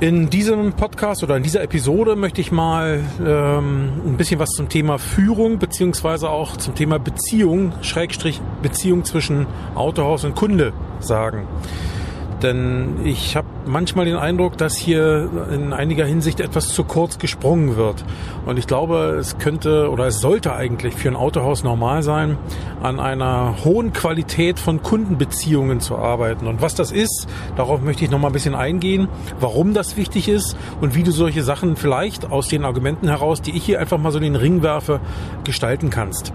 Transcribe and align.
In 0.00 0.30
diesem 0.30 0.74
Podcast 0.74 1.24
oder 1.24 1.36
in 1.36 1.42
dieser 1.42 1.60
Episode 1.60 2.14
möchte 2.14 2.40
ich 2.40 2.52
mal 2.52 3.00
ähm, 3.20 3.90
ein 4.06 4.16
bisschen 4.16 4.38
was 4.38 4.50
zum 4.50 4.68
Thema 4.68 4.96
Führung 4.96 5.58
beziehungsweise 5.58 6.30
auch 6.30 6.56
zum 6.56 6.76
Thema 6.76 7.00
Beziehung, 7.00 7.72
Schrägstrich 7.82 8.40
Beziehung 8.62 9.04
zwischen 9.04 9.48
Autohaus 9.74 10.22
und 10.22 10.36
Kunde 10.36 10.72
sagen. 11.00 11.48
Denn 12.44 13.04
ich 13.04 13.34
habe 13.34 13.48
manchmal 13.68 14.06
den 14.06 14.16
Eindruck, 14.16 14.56
dass 14.56 14.76
hier 14.76 15.30
in 15.52 15.72
einiger 15.72 16.04
Hinsicht 16.04 16.40
etwas 16.40 16.68
zu 16.68 16.84
kurz 16.84 17.18
gesprungen 17.18 17.76
wird. 17.76 18.04
Und 18.46 18.58
ich 18.58 18.66
glaube, 18.66 19.16
es 19.18 19.38
könnte 19.38 19.90
oder 19.90 20.06
es 20.06 20.20
sollte 20.20 20.54
eigentlich 20.54 20.94
für 20.94 21.08
ein 21.08 21.16
Autohaus 21.16 21.62
normal 21.62 22.02
sein, 22.02 22.38
an 22.82 22.98
einer 22.98 23.56
hohen 23.64 23.92
Qualität 23.92 24.58
von 24.58 24.82
Kundenbeziehungen 24.82 25.80
zu 25.80 25.96
arbeiten. 25.96 26.46
Und 26.46 26.62
was 26.62 26.74
das 26.74 26.90
ist, 26.90 27.28
darauf 27.56 27.82
möchte 27.82 28.04
ich 28.04 28.10
noch 28.10 28.18
mal 28.18 28.28
ein 28.28 28.32
bisschen 28.32 28.54
eingehen, 28.54 29.08
warum 29.38 29.74
das 29.74 29.96
wichtig 29.96 30.28
ist 30.28 30.56
und 30.80 30.94
wie 30.94 31.02
du 31.02 31.10
solche 31.10 31.42
Sachen 31.42 31.76
vielleicht 31.76 32.30
aus 32.30 32.48
den 32.48 32.64
Argumenten 32.64 33.08
heraus, 33.08 33.42
die 33.42 33.56
ich 33.56 33.64
hier 33.64 33.80
einfach 33.80 33.98
mal 33.98 34.10
so 34.10 34.18
in 34.18 34.24
den 34.24 34.36
Ring 34.36 34.62
werfe, 34.62 35.00
gestalten 35.44 35.90
kannst. 35.90 36.32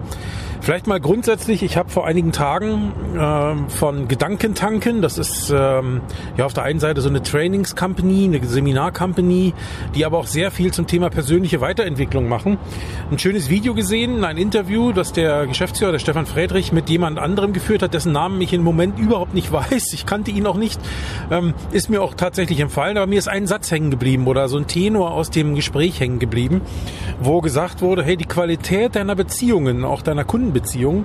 Vielleicht 0.64 0.86
mal 0.86 0.98
grundsätzlich, 0.98 1.62
ich 1.62 1.76
habe 1.76 1.90
vor 1.90 2.06
einigen 2.06 2.32
Tagen 2.32 2.92
äh, 3.14 3.70
von 3.70 4.08
Gedankentanken, 4.08 5.02
das 5.02 5.18
ist 5.18 5.52
ähm, 5.54 6.00
ja 6.38 6.46
auf 6.46 6.54
der 6.54 6.62
einen 6.62 6.80
Seite 6.80 7.02
so 7.02 7.10
eine 7.10 7.22
Trainings 7.24 7.74
Company, 7.74 8.24
eine 8.24 8.46
Seminar 8.46 8.92
Company, 8.92 9.52
die 9.94 10.04
aber 10.04 10.18
auch 10.18 10.26
sehr 10.26 10.50
viel 10.50 10.72
zum 10.72 10.86
Thema 10.86 11.10
persönliche 11.10 11.60
Weiterentwicklung 11.60 12.28
machen. 12.28 12.58
Ein 13.10 13.18
schönes 13.18 13.48
Video 13.48 13.74
gesehen, 13.74 14.24
ein 14.24 14.36
Interview, 14.36 14.92
das 14.92 15.12
der 15.12 15.46
Geschäftsführer, 15.46 15.92
der 15.92 15.98
Stefan 15.98 16.26
Friedrich, 16.26 16.72
mit 16.72 16.88
jemand 16.88 17.18
anderem 17.18 17.52
geführt 17.52 17.82
hat, 17.82 17.94
dessen 17.94 18.12
Namen 18.12 18.40
ich 18.40 18.52
im 18.52 18.62
Moment 18.62 18.98
überhaupt 18.98 19.34
nicht 19.34 19.50
weiß. 19.70 19.92
Ich 19.92 20.06
kannte 20.06 20.30
ihn 20.30 20.46
auch 20.46 20.56
nicht. 20.56 20.80
Ähm, 21.30 21.54
ist 21.72 21.90
mir 21.90 22.02
auch 22.02 22.14
tatsächlich 22.14 22.60
empfallen, 22.60 22.96
aber 22.96 23.06
mir 23.06 23.18
ist 23.18 23.28
ein 23.28 23.46
Satz 23.46 23.70
hängen 23.70 23.90
geblieben 23.90 24.26
oder 24.26 24.48
so 24.48 24.56
ein 24.56 24.66
Tenor 24.66 25.12
aus 25.12 25.30
dem 25.30 25.54
Gespräch 25.54 26.00
hängen 26.00 26.18
geblieben, 26.18 26.60
wo 27.20 27.40
gesagt 27.40 27.82
wurde, 27.82 28.04
hey, 28.04 28.16
die 28.16 28.26
Qualität 28.26 28.94
deiner 28.94 29.16
Beziehungen, 29.16 29.84
auch 29.84 30.02
deiner 30.02 30.24
Kunden 30.24 30.52
Beziehung 30.52 31.04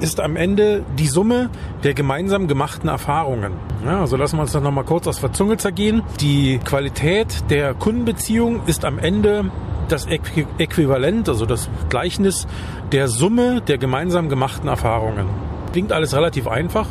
ist 0.00 0.20
am 0.20 0.36
Ende 0.36 0.82
die 0.98 1.06
Summe 1.06 1.50
der 1.84 1.94
gemeinsam 1.94 2.48
gemachten 2.48 2.88
Erfahrungen. 2.88 3.52
Ja, 3.84 4.00
also 4.00 4.16
lassen 4.16 4.36
wir 4.36 4.42
uns 4.42 4.52
das 4.52 4.62
nochmal 4.62 4.84
kurz 4.84 5.06
aus 5.06 5.20
der 5.20 5.32
Zunge 5.32 5.56
zergehen. 5.56 6.02
Die 6.20 6.58
Qualität 6.58 7.50
der 7.50 7.74
Kundenbeziehung 7.74 8.62
ist 8.66 8.84
am 8.84 8.98
Ende 8.98 9.50
das 9.88 10.06
Äquivalent, 10.06 11.28
also 11.28 11.46
das 11.46 11.68
Gleichnis 11.88 12.46
der 12.92 13.08
Summe 13.08 13.60
der 13.60 13.78
gemeinsam 13.78 14.28
gemachten 14.28 14.68
Erfahrungen. 14.68 15.26
Klingt 15.72 15.92
alles 15.92 16.14
relativ 16.14 16.48
einfach, 16.48 16.86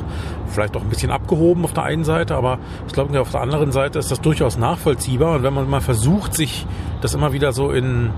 vielleicht 0.48 0.76
auch 0.78 0.82
ein 0.82 0.90
bisschen 0.90 1.12
abgehoben 1.12 1.66
auf 1.66 1.74
der 1.74 1.84
einen 1.84 2.04
Seite, 2.04 2.36
aber 2.36 2.60
ich 2.88 2.94
glaube, 2.94 3.20
auf 3.20 3.32
der 3.32 3.42
anderen 3.42 3.72
Seite 3.72 4.00
ist 4.00 4.12
das 4.12 4.22
durchaus 4.22 4.58
nachvollziehbar. 4.58 5.36
Und 5.36 5.44
wenn 5.44 5.54
man 5.54 5.70
mal 5.70 5.82
versucht, 5.82 6.34
sich 6.34 6.66
das 7.02 7.14
immer 7.14 7.34
wieder 7.34 7.52
so 7.52 7.72
in 7.72 8.12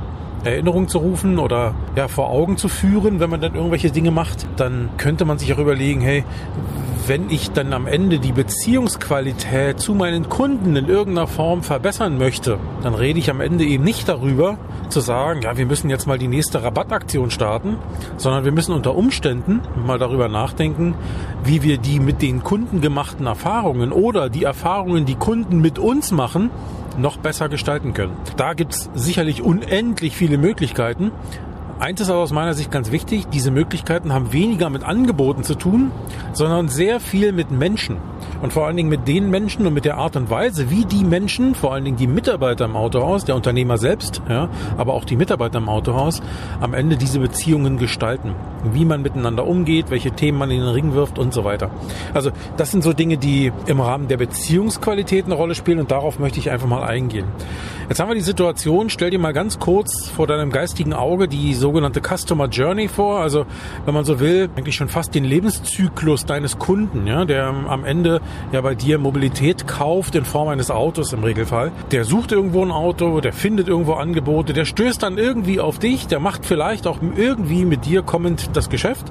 Erinnerung 0.44 0.88
zu 0.88 0.97
rufen 0.97 1.39
oder 1.39 1.75
ja, 1.95 2.08
vor 2.08 2.30
Augen 2.30 2.58
zu 2.58 2.67
führen, 2.67 3.20
wenn 3.20 3.30
man 3.30 3.42
dann 3.42 3.56
irgendwelche 3.56 3.92
Dinge 3.92 4.11
macht, 4.11 4.47
dann 4.58 4.89
könnte 4.97 5.25
man 5.25 5.38
sich 5.38 5.53
auch 5.53 5.59
überlegen, 5.59 6.02
hey, 6.02 6.23
wenn 7.08 7.30
ich 7.30 7.52
dann 7.52 7.73
am 7.73 7.88
Ende 7.88 8.20
die 8.20 8.31
Beziehungsqualität 8.31 9.80
zu 9.80 9.94
meinen 9.94 10.30
Kunden 10.30 10.75
in 10.75 10.88
irgendeiner 10.88 11.28
Form 11.28 11.63
verbessern 11.63 12.18
möchte, 12.18 12.57
dann 12.84 12.94
rede 12.94 13.19
ich 13.19 13.30
am 13.30 13.41
Ende 13.41 13.63
eben 13.63 13.84
nicht 13.84 14.07
darüber, 14.07 14.57
zu 14.90 15.00
sagen, 15.00 15.41
ja, 15.41 15.57
wir 15.57 15.66
müssen 15.66 15.90
jetzt 15.90 16.06
mal 16.06 16.18
die 16.18 16.28
nächste 16.28 16.63
Rabattaktion 16.63 17.31
starten, 17.31 17.78
sondern 18.18 18.46
wir 18.46 18.51
müssen 18.51 18.74
unter 18.74 18.96
Umständen 18.96 19.62
mal 19.85 19.97
darüber 19.97 20.28
nachdenken, 20.28 20.96
wie 21.44 21.63
wir 21.63 21.78
die 21.78 22.00
mit 22.00 22.22
den 22.22 22.44
Kunden 22.44 22.81
gemachten 22.81 23.25
Erfahrungen 23.25 23.91
oder 23.91 24.30
die 24.30 24.44
Erfahrungen, 24.44 25.06
die 25.06 25.16
Kunden 25.16 25.59
mit 25.59 25.80
uns 25.80 26.12
machen, 26.12 26.51
noch 26.97 27.18
besser 27.18 27.50
gestalten 27.50 27.94
können. 27.94 28.13
Da 28.38 28.53
gibt 28.53 28.74
es 28.74 28.90
sicherlich 28.94 29.41
unendlich 29.41 30.16
viele 30.16 30.38
Möglichkeiten. 30.38 31.12
Eins 31.79 32.00
ist 32.00 32.09
aber 32.09 32.19
aus 32.19 32.31
meiner 32.31 32.53
Sicht 32.53 32.69
ganz 32.69 32.91
wichtig, 32.91 33.28
diese 33.34 33.50
Möglichkeiten 33.50 34.13
haben 34.13 34.34
weniger 34.34 34.69
mit 34.69 34.84
Angeboten 34.84 35.44
zu 35.44 35.56
tun, 35.56 35.91
sondern 36.31 36.69
sehr 36.69 37.00
viel 37.00 37.31
mit 37.31 37.50
Menschen. 37.50 37.97
Und 38.41 38.53
vor 38.53 38.66
allen 38.66 38.78
Dingen 38.78 38.90
mit 38.90 39.07
den 39.07 39.29
Menschen 39.29 39.68
und 39.68 39.74
mit 39.74 39.85
der 39.85 39.97
Art 39.97 40.16
und 40.16 40.29
Weise, 40.29 40.69
wie 40.69 40.85
die 40.85 41.03
Menschen, 41.03 41.56
vor 41.56 41.74
allen 41.74 41.85
Dingen 41.85 41.97
die 41.97 42.07
Mitarbeiter 42.07 42.66
im 42.66 42.75
Autohaus, 42.75 43.25
der 43.25 43.35
Unternehmer 43.35 43.78
selbst, 43.78 44.22
ja, 44.29 44.50
aber 44.78 44.94
auch 44.94 45.06
die 45.06 45.16
Mitarbeiter 45.16 45.59
im 45.59 45.69
Autohaus, 45.69 46.22
am 46.59 46.74
Ende 46.74 46.97
diese 46.97 47.19
Beziehungen 47.19 47.78
gestalten. 47.78 48.35
Wie 48.74 48.85
man 48.85 49.01
miteinander 49.01 49.46
umgeht, 49.46 49.90
welche 49.90 50.12
Themen 50.12 50.38
man 50.38 50.51
in 50.51 50.59
den 50.59 50.69
Ring 50.69 50.94
wirft 50.94 51.19
und 51.19 51.34
so 51.34 51.44
weiter. 51.44 51.72
Also 52.13 52.31
das 52.57 52.72
sind 52.72 52.84
so 52.84 52.94
Dinge, 52.94 53.18
die 53.18 53.51
im 53.66 53.80
Rahmen 53.80 54.07
der 54.07 54.18
Beziehungsqualität 54.18 55.25
eine 55.25 55.35
Rolle 55.35 55.56
spielen 55.56 55.80
und 55.80 55.91
darauf 55.91 56.19
möchte 56.19 56.40
ich 56.40 56.50
einfach 56.50 56.68
mal 56.68 56.84
eingehen. 56.84 57.25
Jetzt 57.90 58.00
haben 58.00 58.09
wir 58.09 58.16
die 58.16 58.22
Situation, 58.22 58.90
stell 58.90 59.09
dir 59.09 59.19
mal 59.19 59.34
ganz 59.34 59.59
kurz 59.59 60.07
vor 60.07 60.25
deinem 60.25 60.51
geistigen 60.51 60.94
Auge 60.94 61.28
die 61.28 61.53
sogenannte 61.53 62.00
Customer 62.01 62.47
Journey 62.47 62.88
vor. 62.88 63.19
Also 63.19 63.46
wenn 63.85 63.94
man 63.94 64.06
so 64.06 64.19
will, 64.19 64.50
eigentlich 64.56 64.75
schon 64.75 64.88
fast 64.88 65.13
den 65.13 65.25
Lebenszyklus 65.25 66.25
deines 66.25 66.57
Kunden, 66.57 67.06
ja, 67.06 67.25
der 67.25 67.47
am 67.47 67.84
Ende 67.84 68.22
ja 68.52 68.62
bei 68.62 68.75
dir 68.75 68.97
Mobilität 68.97 69.68
kauft 69.68 70.16
in 70.16 70.25
Form 70.25 70.50
eines 70.50 70.72
Autos 70.72 71.14
im 71.14 71.24
Regelfall. 71.24 71.72
Der 71.92 72.06
sucht 72.06 72.31
irgendwo 72.31 72.64
ein 72.64 72.72
Auto, 72.72 73.22
der 73.22 73.34
findet 73.34 73.68
irgendwo 73.68 73.94
Angebote, 73.94 74.53
der 74.53 74.66
stößt 74.66 75.03
dann 75.03 75.18
irgendwie 75.18 75.59
auf 75.59 75.80
dich, 75.80 76.08
der 76.08 76.19
macht 76.19 76.46
vielleicht 76.46 76.88
auch 76.88 77.00
irgendwie 77.16 77.66
mit 77.66 77.86
dir 77.86 78.02
kommend 78.02 78.52
das 78.53 78.69
Geschäft. 78.69 79.06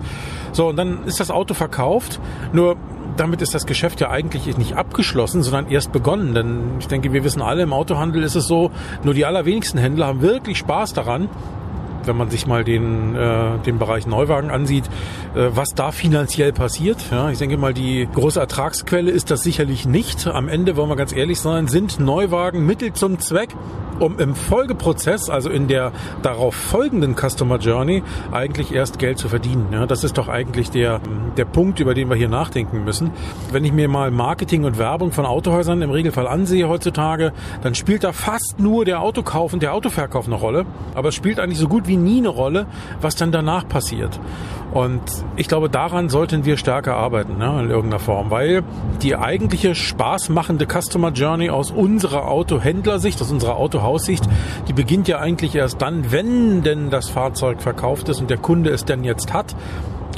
So, 0.52 0.68
und 0.68 0.76
dann 0.76 1.04
ist 1.04 1.20
das 1.20 1.30
Auto 1.30 1.54
verkauft. 1.54 2.20
Nur 2.52 2.76
damit 3.16 3.42
ist 3.42 3.54
das 3.54 3.66
Geschäft 3.66 4.00
ja 4.00 4.10
eigentlich 4.10 4.56
nicht 4.56 4.76
abgeschlossen, 4.76 5.42
sondern 5.42 5.70
erst 5.70 5.92
begonnen. 5.92 6.34
Denn 6.34 6.76
ich 6.78 6.88
denke, 6.88 7.12
wir 7.12 7.24
wissen 7.24 7.42
alle, 7.42 7.62
im 7.62 7.72
Autohandel 7.72 8.22
ist 8.22 8.34
es 8.34 8.46
so, 8.46 8.70
nur 9.04 9.14
die 9.14 9.26
allerwenigsten 9.26 9.78
Händler 9.78 10.06
haben 10.06 10.22
wirklich 10.22 10.58
Spaß 10.58 10.94
daran, 10.94 11.28
wenn 12.04 12.16
man 12.16 12.30
sich 12.30 12.46
mal 12.46 12.64
den, 12.64 13.14
äh, 13.14 13.58
den 13.64 13.78
Bereich 13.78 14.06
Neuwagen 14.06 14.50
ansieht, 14.50 14.84
äh, 15.34 15.48
was 15.52 15.70
da 15.70 15.92
finanziell 15.92 16.52
passiert. 16.52 16.98
Ja, 17.10 17.30
ich 17.30 17.38
denke 17.38 17.56
mal, 17.56 17.74
die 17.74 18.08
große 18.12 18.40
Ertragsquelle 18.40 19.10
ist 19.10 19.30
das 19.30 19.42
sicherlich 19.42 19.86
nicht. 19.86 20.26
Am 20.26 20.48
Ende, 20.48 20.76
wollen 20.76 20.88
wir 20.88 20.96
ganz 20.96 21.14
ehrlich 21.14 21.40
sein, 21.40 21.68
sind 21.68 22.00
Neuwagen 22.00 22.66
Mittel 22.66 22.92
zum 22.92 23.18
Zweck, 23.18 23.50
um 23.98 24.18
im 24.18 24.34
Folgeprozess, 24.34 25.28
also 25.28 25.50
in 25.50 25.68
der 25.68 25.92
darauf 26.22 26.54
folgenden 26.54 27.14
Customer 27.14 27.58
Journey, 27.58 28.02
eigentlich 28.32 28.72
erst 28.72 28.98
Geld 28.98 29.18
zu 29.18 29.28
verdienen. 29.28 29.68
Ja, 29.72 29.86
das 29.86 30.04
ist 30.04 30.18
doch 30.18 30.28
eigentlich 30.28 30.70
der, 30.70 31.00
der 31.36 31.44
Punkt, 31.44 31.80
über 31.80 31.94
den 31.94 32.08
wir 32.08 32.16
hier 32.16 32.28
nachdenken 32.28 32.84
müssen. 32.84 33.10
Wenn 33.52 33.64
ich 33.64 33.72
mir 33.72 33.88
mal 33.88 34.10
Marketing 34.10 34.64
und 34.64 34.78
Werbung 34.78 35.12
von 35.12 35.26
Autohäusern 35.26 35.82
im 35.82 35.90
Regelfall 35.90 36.26
ansehe 36.26 36.68
heutzutage, 36.68 37.32
dann 37.62 37.74
spielt 37.74 38.04
da 38.04 38.12
fast 38.12 38.54
nur 38.58 38.84
der 38.84 39.00
Autokauf 39.00 39.52
und 39.52 39.62
der 39.62 39.74
Autoverkauf 39.74 40.26
eine 40.26 40.36
Rolle. 40.36 40.66
Aber 40.94 41.10
es 41.10 41.14
spielt 41.14 41.38
eigentlich 41.38 41.58
so 41.58 41.68
gut 41.68 41.86
wie 41.86 41.89
nie 41.96 42.18
eine 42.18 42.28
Rolle, 42.28 42.66
was 43.00 43.16
dann 43.16 43.32
danach 43.32 43.68
passiert. 43.68 44.20
Und 44.72 45.02
ich 45.34 45.48
glaube, 45.48 45.68
daran 45.68 46.08
sollten 46.08 46.44
wir 46.44 46.56
stärker 46.56 46.94
arbeiten, 46.94 47.38
ne, 47.38 47.60
in 47.60 47.70
irgendeiner 47.70 47.98
Form, 47.98 48.30
weil 48.30 48.62
die 49.02 49.16
eigentliche 49.16 49.74
spaßmachende 49.74 50.66
Customer 50.66 51.10
Journey 51.10 51.50
aus 51.50 51.72
unserer 51.72 52.28
Autohändlersicht, 52.28 53.20
aus 53.20 53.32
unserer 53.32 53.56
Autohaussicht, 53.56 54.24
die 54.68 54.72
beginnt 54.72 55.08
ja 55.08 55.18
eigentlich 55.18 55.56
erst 55.56 55.82
dann, 55.82 56.12
wenn 56.12 56.62
denn 56.62 56.90
das 56.90 57.10
Fahrzeug 57.10 57.62
verkauft 57.62 58.08
ist 58.08 58.20
und 58.20 58.30
der 58.30 58.38
Kunde 58.38 58.70
es 58.70 58.84
denn 58.84 59.02
jetzt 59.02 59.32
hat. 59.32 59.56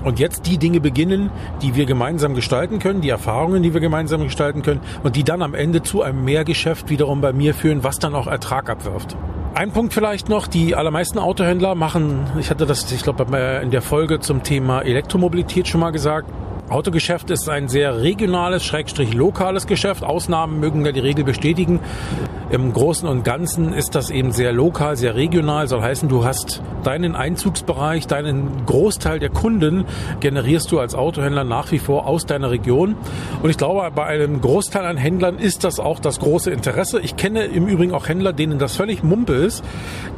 Und 0.05 0.19
jetzt 0.19 0.47
die 0.47 0.59
Dinge 0.59 0.81
beginnen, 0.81 1.31
die 1.63 1.77
wir 1.77 1.87
gemeinsam 1.87 2.35
gestalten 2.35 2.81
können, 2.81 3.03
die 3.03 3.09
Erfahrungen, 3.09 3.63
die 3.63 3.73
wir 3.73 3.81
gemeinsam 3.81 4.23
gestalten 4.25 4.63
können 4.63 4.81
und 5.05 5.15
die 5.15 5.23
dann 5.23 5.43
am 5.43 5.55
Ende 5.55 5.83
zu 5.83 6.03
einem 6.03 6.25
Mehrgeschäft 6.25 6.91
wiederum 6.91 7.21
bei 7.21 7.33
mir 7.33 7.55
führen, 7.55 7.85
was 7.85 8.01
dann 8.01 8.15
auch 8.15 8.27
Ertrag 8.27 8.69
abwirft. 8.69 9.17
Ein 9.55 9.71
Punkt 9.71 9.93
vielleicht 9.93 10.31
noch, 10.31 10.47
die 10.47 10.75
allermeisten 10.75 11.19
Autohändler 11.19 11.75
machen, 11.75 12.27
ich 12.41 12.49
hatte 12.49 12.65
das, 12.65 12.91
ich 12.91 13.03
glaube, 13.03 13.25
in 13.63 13.71
der 13.71 13.83
Folge 13.83 14.19
zum 14.19 14.43
Thema 14.43 14.81
Elektromobilität 14.81 15.69
schon 15.69 15.81
mal 15.81 15.91
gesagt, 15.91 16.27
Autogeschäft 16.73 17.31
ist 17.31 17.51
ein 17.51 17.69
sehr 17.69 18.01
regionales, 18.01 18.65
schrägstrich 18.65 19.13
lokales 19.13 19.67
Geschäft. 19.67 20.05
Ausnahmen 20.05 20.59
mögen 20.59 20.87
ja 20.87 20.93
die 20.93 21.01
Regel 21.01 21.23
bestätigen. 21.23 21.81
Im 22.51 22.73
Großen 22.73 23.07
und 23.07 23.25
Ganzen 23.25 23.75
ist 23.75 23.95
das 23.95 24.09
eben 24.09 24.33
sehr 24.33 24.53
lokal, 24.53 24.97
sehr 24.97 25.15
regional. 25.15 25.69
Soll 25.69 25.83
heißen, 25.83 26.09
du 26.09 26.25
hast 26.25 26.63
deinen 26.83 27.15
Einzugsbereich, 27.15 28.07
deinen 28.07 28.65
Großteil 28.65 29.19
der 29.19 29.29
Kunden 29.29 29.85
generierst 30.21 30.73
du 30.73 30.79
als 30.79 30.95
Autohändler 30.95 31.45
nach 31.45 31.73
wie 31.73 31.79
vor 31.79 32.07
aus 32.07 32.25
deiner 32.25 32.51
Region. 32.51 32.97
Und 33.43 33.51
ich 33.51 33.59
glaube, 33.59 33.91
bei 33.95 34.07
einem 34.07 34.41
Großteil 34.41 34.87
an 34.87 34.97
Händlern 34.97 35.39
ist 35.39 35.65
das 35.65 35.79
auch 35.79 36.01
das 36.01 36.21
große 36.21 36.51
Interesse. 36.51 37.01
Ich 37.01 37.17
kenne 37.17 37.45
im 37.45 37.67
Übrigen 37.67 37.93
auch 37.93 38.09
Händler, 38.09 38.33
denen 38.33 38.59
das 38.59 38.77
völlig 38.77 39.03
Mumpe 39.03 39.35
ist, 39.35 39.63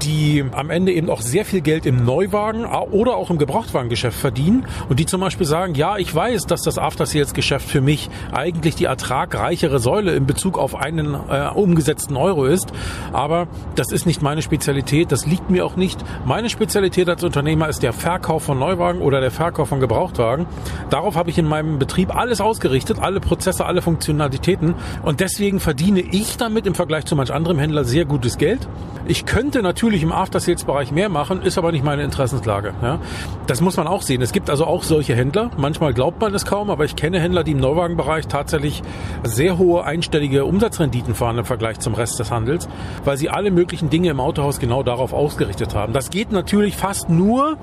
die 0.03 0.45
am 0.53 0.71
Ende 0.71 0.93
eben 0.93 1.11
auch 1.11 1.21
sehr 1.21 1.45
viel 1.45 1.63
Geld 1.63 1.85
im 1.85 2.05
Neuwagen 2.05 2.65
oder 2.65 3.17
auch 3.17 3.31
im 3.31 3.39
Gebrauchtwagengeschäft 3.39 4.19
verdienen 4.19 4.67
und 4.89 5.01
die 5.01 5.07
zum 5.07 5.21
Beispiel 5.21 5.47
sagen, 5.47 5.75
ja, 5.75 5.97
ich 5.99 6.15
weiß, 6.15 6.44
ist, 6.45 6.51
dass 6.51 6.63
das 6.63 6.79
After-Sales-Geschäft 6.79 7.67
für 7.67 7.81
mich 7.81 8.11
eigentlich 8.33 8.75
die 8.75 8.85
ertragreichere 8.85 9.79
Säule 9.79 10.15
in 10.15 10.27
Bezug 10.27 10.59
auf 10.59 10.75
einen 10.75 11.15
äh, 11.15 11.49
umgesetzten 11.55 12.17
Euro 12.17 12.45
ist. 12.45 12.73
Aber 13.13 13.47
das 13.77 13.91
ist 13.93 14.05
nicht 14.05 14.21
meine 14.21 14.43
Spezialität, 14.43 15.11
das 15.11 15.27
liegt 15.27 15.51
mir 15.51 15.65
auch 15.65 15.77
nicht. 15.77 15.99
Meine 16.27 16.51
Spezialität 16.51 17.09
als 17.09 17.25
Unternehmer 17.25 17.69
ist 17.69 17.83
der 17.83 17.95
Verkauf 17.95 18.43
von 18.45 18.59
Neuwagen 18.59 19.01
oder 19.01 19.21
der 19.21 19.31
Verkauf 19.31 19.71
von 19.71 19.81
Gebrauchtwagen. 19.81 20.47
Darauf 20.91 21.17
habe 21.17 21.31
ich 21.31 21.39
in 21.39 21.47
meinem 21.47 21.79
Betrieb 21.79 22.15
alles 22.15 22.41
ausgerichtet, 22.41 22.99
alle 23.01 23.21
Prozesse, 23.21 23.65
alle 23.65 23.81
Funktionalitäten 23.81 24.75
und 25.03 25.21
deswegen 25.21 25.61
verdiene 25.61 26.01
ich 26.01 26.37
damit 26.37 26.67
im 26.67 26.75
Vergleich 26.75 27.07
zu 27.07 27.17
manch 27.17 27.33
anderem 27.33 27.59
Händler 27.59 27.85
sehr 27.85 28.05
gutes 28.05 28.37
Geld. 28.37 28.69
Ich 29.07 29.27
könnte 29.27 29.63
natürlich 29.63 30.03
im 30.03 30.13
After-Sales-Bereich 30.13 30.91
mehr 30.91 31.09
machen, 31.09 31.43
ist 31.43 31.59
aber 31.59 31.73
nicht 31.73 31.85
meine 31.85 32.03
Interessenslage. 32.03 32.75
Ja. 32.83 32.99
Das 33.47 33.61
muss 33.61 33.77
man 33.77 33.87
auch 33.87 34.03
sehen. 34.03 34.23
Es 34.23 34.33
gibt 34.33 34.49
also 34.49 34.67
auch 34.67 34.83
solche 34.83 35.15
Händler. 35.15 35.51
Manchmal 35.59 35.93
glaubt 35.93 36.21
man 36.21 36.34
es 36.35 36.45
kaum, 36.45 36.71
aber 36.71 36.85
ich 36.85 36.97
kenne 36.97 37.21
Händler, 37.21 37.45
die 37.45 37.53
im 37.53 37.59
Neuwagenbereich 37.59 38.27
tatsächlich 38.27 38.83
sehr 39.23 39.59
hohe 39.59 39.85
einstellige 39.85 40.45
Umsatzrenditen 40.45 41.15
fahren 41.15 41.39
im 41.39 41.45
Vergleich 41.45 41.81
zum 41.81 41.95
Rest 41.95 42.19
des 42.19 42.31
Handels, 42.31 42.69
weil 43.05 43.17
sie 43.17 43.31
alle 43.31 43.51
möglichen 43.51 43.91
Dinge 43.91 44.11
im 44.11 44.21
Autohaus 44.21 44.61
genau 44.61 44.83
darauf 44.83 45.13
ausgerichtet 45.13 45.75
haben. 45.75 45.93
Das 45.93 46.11
geht 46.11 46.33
natürlich 46.33 46.77
fast 46.77 47.09
nur, 47.09 47.57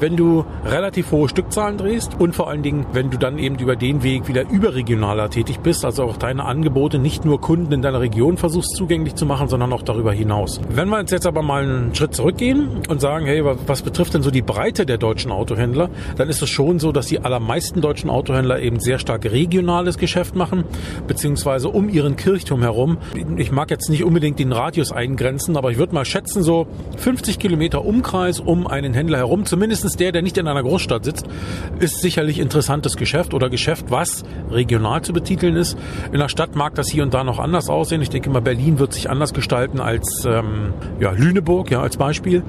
wenn 0.00 0.16
du 0.16 0.44
relativ 0.64 1.12
hohe 1.12 1.28
Stückzahlen 1.28 1.78
drehst 1.78 2.20
und 2.20 2.34
vor 2.34 2.48
allen 2.48 2.62
Dingen, 2.62 2.86
wenn 2.92 3.10
du 3.10 3.18
dann 3.18 3.38
eben 3.38 3.58
über 3.58 3.76
den 3.76 4.02
Weg 4.02 4.28
wieder 4.28 4.48
überregionaler 4.48 5.30
tätig 5.30 5.60
bist, 5.60 5.84
also 5.84 6.04
auch 6.04 6.16
deine 6.16 6.44
Angebote 6.44 6.98
nicht 6.98 7.24
nur 7.24 7.40
Kunden 7.40 7.72
in 7.72 7.82
deiner 7.82 8.00
Region 8.00 8.36
versuchst 8.36 8.76
zugänglich 8.76 9.14
zu 9.14 9.26
machen, 9.26 9.48
sondern 9.48 9.72
auch 9.72 9.82
darüber 9.82 10.12
hinaus. 10.12 10.60
Wenn 10.68 10.88
wir 10.88 11.00
jetzt 11.00 11.26
aber 11.26 11.42
mal 11.42 11.62
einen 11.62 11.94
Schritt 11.94 12.14
zurückgehen 12.14 12.82
und 12.88 13.00
sagen, 13.00 13.26
hey, 13.26 13.42
was 13.44 13.82
betrifft 13.82 14.14
denn 14.14 14.22
so 14.22 14.30
die 14.30 14.42
Breite 14.42 14.86
der 14.86 14.98
deutschen 14.98 15.30
Autohändler, 15.30 15.88
dann 16.16 16.28
ist 16.28 16.42
es 16.42 16.50
schon 16.50 16.78
so, 16.78 16.92
dass 16.92 17.06
die 17.06 17.20
allermeisten 17.20 17.80
deutschen 17.80 17.95
Autohändler 18.04 18.60
eben 18.60 18.80
sehr 18.80 18.98
stark 18.98 19.24
regionales 19.24 19.98
Geschäft 19.98 20.36
machen, 20.36 20.64
beziehungsweise 21.06 21.68
um 21.68 21.88
ihren 21.88 22.16
Kirchturm 22.16 22.62
herum. 22.62 22.98
Ich 23.36 23.50
mag 23.50 23.70
jetzt 23.70 23.88
nicht 23.88 24.04
unbedingt 24.04 24.38
den 24.38 24.52
Radius 24.52 24.92
eingrenzen, 24.92 25.56
aber 25.56 25.70
ich 25.70 25.78
würde 25.78 25.94
mal 25.94 26.04
schätzen, 26.04 26.42
so 26.42 26.66
50 26.98 27.38
Kilometer 27.38 27.84
Umkreis 27.84 28.40
um 28.40 28.66
einen 28.66 28.94
Händler 28.94 29.18
herum, 29.18 29.44
zumindest 29.44 29.98
der, 29.98 30.12
der 30.12 30.22
nicht 30.22 30.36
in 30.38 30.46
einer 30.46 30.62
Großstadt 30.62 31.04
sitzt, 31.04 31.26
ist 31.78 32.00
sicherlich 32.00 32.38
interessantes 32.38 32.96
Geschäft 32.96 33.34
oder 33.34 33.48
Geschäft, 33.50 33.86
was 33.90 34.24
regional 34.50 35.02
zu 35.02 35.12
betiteln 35.12 35.56
ist. 35.56 35.76
In 36.12 36.18
der 36.18 36.28
Stadt 36.28 36.56
mag 36.56 36.74
das 36.74 36.88
hier 36.88 37.02
und 37.02 37.14
da 37.14 37.24
noch 37.24 37.38
anders 37.38 37.68
aussehen. 37.68 38.02
Ich 38.02 38.10
denke 38.10 38.30
mal, 38.30 38.40
Berlin 38.40 38.78
wird 38.78 38.92
sich 38.92 39.08
anders 39.10 39.32
gestalten 39.32 39.80
als 39.80 40.24
ähm, 40.26 40.74
ja, 41.00 41.12
Lüneburg, 41.12 41.70
ja, 41.70 41.80
als 41.80 41.96
Beispiel, 41.96 42.42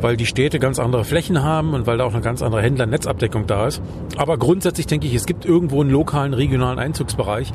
weil 0.00 0.16
die 0.16 0.26
Städte 0.26 0.58
ganz 0.58 0.78
andere 0.78 1.04
Flächen 1.04 1.42
haben 1.42 1.74
und 1.74 1.86
weil 1.86 1.98
da 1.98 2.04
auch 2.04 2.12
eine 2.12 2.22
ganz 2.22 2.42
andere 2.42 2.62
Händlernetzabdeckung 2.62 3.46
da 3.46 3.66
ist. 3.66 3.82
Aber 4.16 4.38
grundsätzlich 4.38 4.86
denke 4.90 5.06
ich, 5.06 5.14
es 5.14 5.26
gibt 5.26 5.44
irgendwo 5.44 5.80
einen 5.80 5.90
lokalen, 5.90 6.34
regionalen 6.34 6.78
Einzugsbereich 6.78 7.52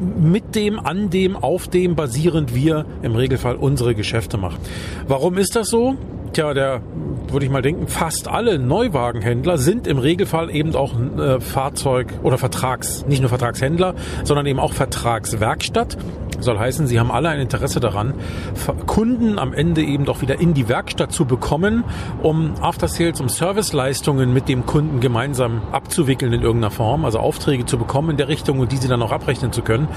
mit 0.00 0.54
dem, 0.54 0.78
an 0.78 1.10
dem, 1.10 1.36
auf 1.36 1.68
dem 1.68 1.94
basierend 1.94 2.54
wir 2.54 2.84
im 3.02 3.14
Regelfall 3.14 3.56
unsere 3.56 3.94
Geschäfte 3.94 4.36
machen. 4.36 4.58
Warum 5.06 5.38
ist 5.38 5.56
das 5.56 5.68
so? 5.68 5.96
Tja, 6.32 6.52
der 6.52 6.82
würde 7.30 7.46
ich 7.46 7.52
mal 7.52 7.62
denken, 7.62 7.86
fast 7.86 8.26
alle 8.26 8.58
Neuwagenhändler 8.58 9.56
sind 9.56 9.86
im 9.86 9.98
Regelfall 9.98 10.50
eben 10.50 10.74
auch 10.74 10.92
äh, 11.16 11.40
Fahrzeug- 11.40 12.12
oder 12.24 12.38
Vertrags, 12.38 13.06
nicht 13.06 13.20
nur 13.20 13.28
Vertragshändler, 13.28 13.94
sondern 14.24 14.46
eben 14.46 14.58
auch 14.58 14.72
Vertragswerkstatt. 14.72 15.96
Soll 16.44 16.58
heißen, 16.58 16.86
sie 16.86 17.00
haben 17.00 17.10
alle 17.10 17.28
ein 17.28 17.40
Interesse 17.40 17.80
daran, 17.80 18.14
Kunden 18.86 19.38
am 19.38 19.52
Ende 19.52 19.82
eben 19.82 20.04
doch 20.04 20.22
wieder 20.22 20.40
in 20.40 20.54
die 20.54 20.68
Werkstatt 20.68 21.12
zu 21.12 21.24
bekommen, 21.24 21.84
um 22.22 22.54
After 22.60 22.88
Sales, 22.88 23.20
um 23.20 23.28
Serviceleistungen 23.28 24.32
mit 24.32 24.48
dem 24.48 24.66
Kunden 24.66 25.00
gemeinsam 25.00 25.62
abzuwickeln 25.72 26.32
in 26.32 26.42
irgendeiner 26.42 26.70
Form, 26.70 27.04
also 27.04 27.18
Aufträge 27.18 27.66
zu 27.66 27.78
bekommen 27.78 28.10
in 28.10 28.16
der 28.16 28.28
Richtung 28.28 28.60
und 28.60 28.72
die 28.72 28.76
sie 28.76 28.88
dann 28.88 29.02
auch 29.02 29.12
abrechnen 29.12 29.52
zu 29.52 29.62
können. 29.62 29.88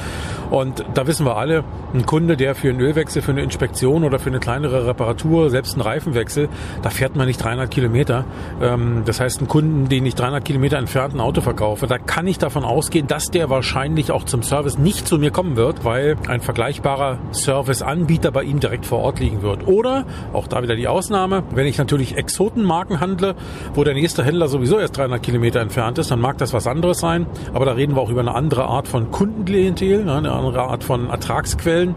Und 0.49 0.83
da 0.93 1.07
wissen 1.07 1.25
wir 1.25 1.37
alle, 1.37 1.63
ein 1.93 2.05
Kunde, 2.05 2.37
der 2.37 2.55
für 2.55 2.69
einen 2.69 2.79
Ölwechsel, 2.79 3.21
für 3.21 3.31
eine 3.31 3.41
Inspektion 3.41 4.03
oder 4.03 4.19
für 4.19 4.29
eine 4.29 4.39
kleinere 4.39 4.87
Reparatur, 4.87 5.49
selbst 5.49 5.73
einen 5.73 5.81
Reifenwechsel, 5.81 6.49
da 6.81 6.89
fährt 6.89 7.15
man 7.15 7.27
nicht 7.27 7.43
300 7.43 7.69
Kilometer. 7.69 8.25
Ähm, 8.61 9.03
das 9.05 9.19
heißt, 9.19 9.39
einen 9.39 9.47
Kunden, 9.47 9.89
den 9.89 10.05
ich 10.05 10.15
300 10.15 10.43
Kilometer 10.43 10.77
entfernt 10.77 11.13
ein 11.13 11.19
Auto 11.19 11.41
verkaufe, 11.41 11.87
da 11.87 11.97
kann 11.97 12.27
ich 12.27 12.37
davon 12.37 12.63
ausgehen, 12.63 13.07
dass 13.07 13.29
der 13.31 13.49
wahrscheinlich 13.49 14.11
auch 14.11 14.23
zum 14.23 14.43
Service 14.43 14.77
nicht 14.77 15.07
zu 15.07 15.17
mir 15.17 15.31
kommen 15.31 15.55
wird, 15.55 15.83
weil 15.85 16.15
ein 16.27 16.36
vergleichbarer 16.41 17.19
Serviceanbieter 17.31 18.31
bei 18.31 18.43
ihm 18.43 18.59
direkt 18.59 18.85
vor 18.85 18.99
Ort 18.99 19.19
liegen 19.19 19.41
wird. 19.41 19.67
Oder, 19.67 20.05
auch 20.33 20.47
da 20.47 20.63
wieder 20.63 20.75
die 20.75 20.87
Ausnahme, 20.87 21.43
wenn 21.51 21.65
ich 21.65 21.77
natürlich 21.77 22.17
Exotenmarken 22.17 22.99
handle, 22.99 23.35
wo 23.73 23.83
der 23.83 23.93
nächste 23.93 24.23
Händler 24.23 24.47
sowieso 24.47 24.79
erst 24.79 24.97
300 24.97 25.21
Kilometer 25.21 25.59
entfernt 25.59 25.97
ist, 25.97 26.11
dann 26.11 26.19
mag 26.19 26.37
das 26.37 26.53
was 26.53 26.67
anderes 26.67 26.99
sein. 26.99 27.27
Aber 27.53 27.65
da 27.65 27.73
reden 27.73 27.95
wir 27.95 28.01
auch 28.01 28.09
über 28.09 28.21
eine 28.21 28.35
andere 28.35 28.65
Art 28.65 28.87
von 28.87 29.11
Kundenklientel, 29.11 30.09
eine 30.09 30.31
andere 30.31 30.63
Art 30.63 30.83
von 30.83 31.09
Ertragsquellen. 31.09 31.95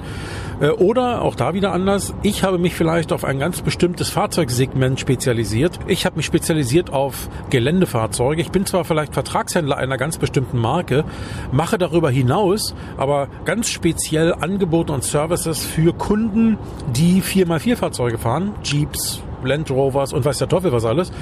Äh, 0.60 0.70
oder 0.70 1.22
auch 1.22 1.34
da 1.34 1.54
wieder 1.54 1.72
anders. 1.72 2.14
Ich 2.22 2.44
habe 2.44 2.58
mich 2.58 2.74
vielleicht 2.74 3.12
auf 3.12 3.24
ein 3.24 3.38
ganz 3.38 3.62
bestimmtes 3.62 4.10
Fahrzeugsegment 4.10 5.00
spezialisiert. 5.00 5.78
Ich 5.86 6.06
habe 6.06 6.16
mich 6.16 6.26
spezialisiert 6.26 6.92
auf 6.92 7.28
Geländefahrzeuge. 7.50 8.40
Ich 8.42 8.50
bin 8.50 8.66
zwar 8.66 8.84
vielleicht 8.84 9.14
Vertragshändler 9.14 9.76
einer 9.76 9.96
ganz 9.96 10.18
bestimmten 10.18 10.58
Marke, 10.58 11.04
mache 11.52 11.78
darüber 11.78 12.10
hinaus 12.10 12.74
aber 12.96 13.28
ganz 13.44 13.70
speziell 13.70 14.34
Angebote 14.34 14.92
und 14.92 15.04
Services 15.04 15.64
für 15.64 15.92
Kunden, 15.92 16.58
die 16.94 17.22
4x4 17.22 17.76
Fahrzeuge 17.76 18.18
fahren, 18.18 18.54
Jeeps, 18.62 19.22
Land 19.44 19.70
Rovers 19.70 20.12
und 20.12 20.24
weiß 20.24 20.38
der 20.38 20.48
Teufel 20.48 20.72
was 20.72 20.84
alles. 20.84 21.12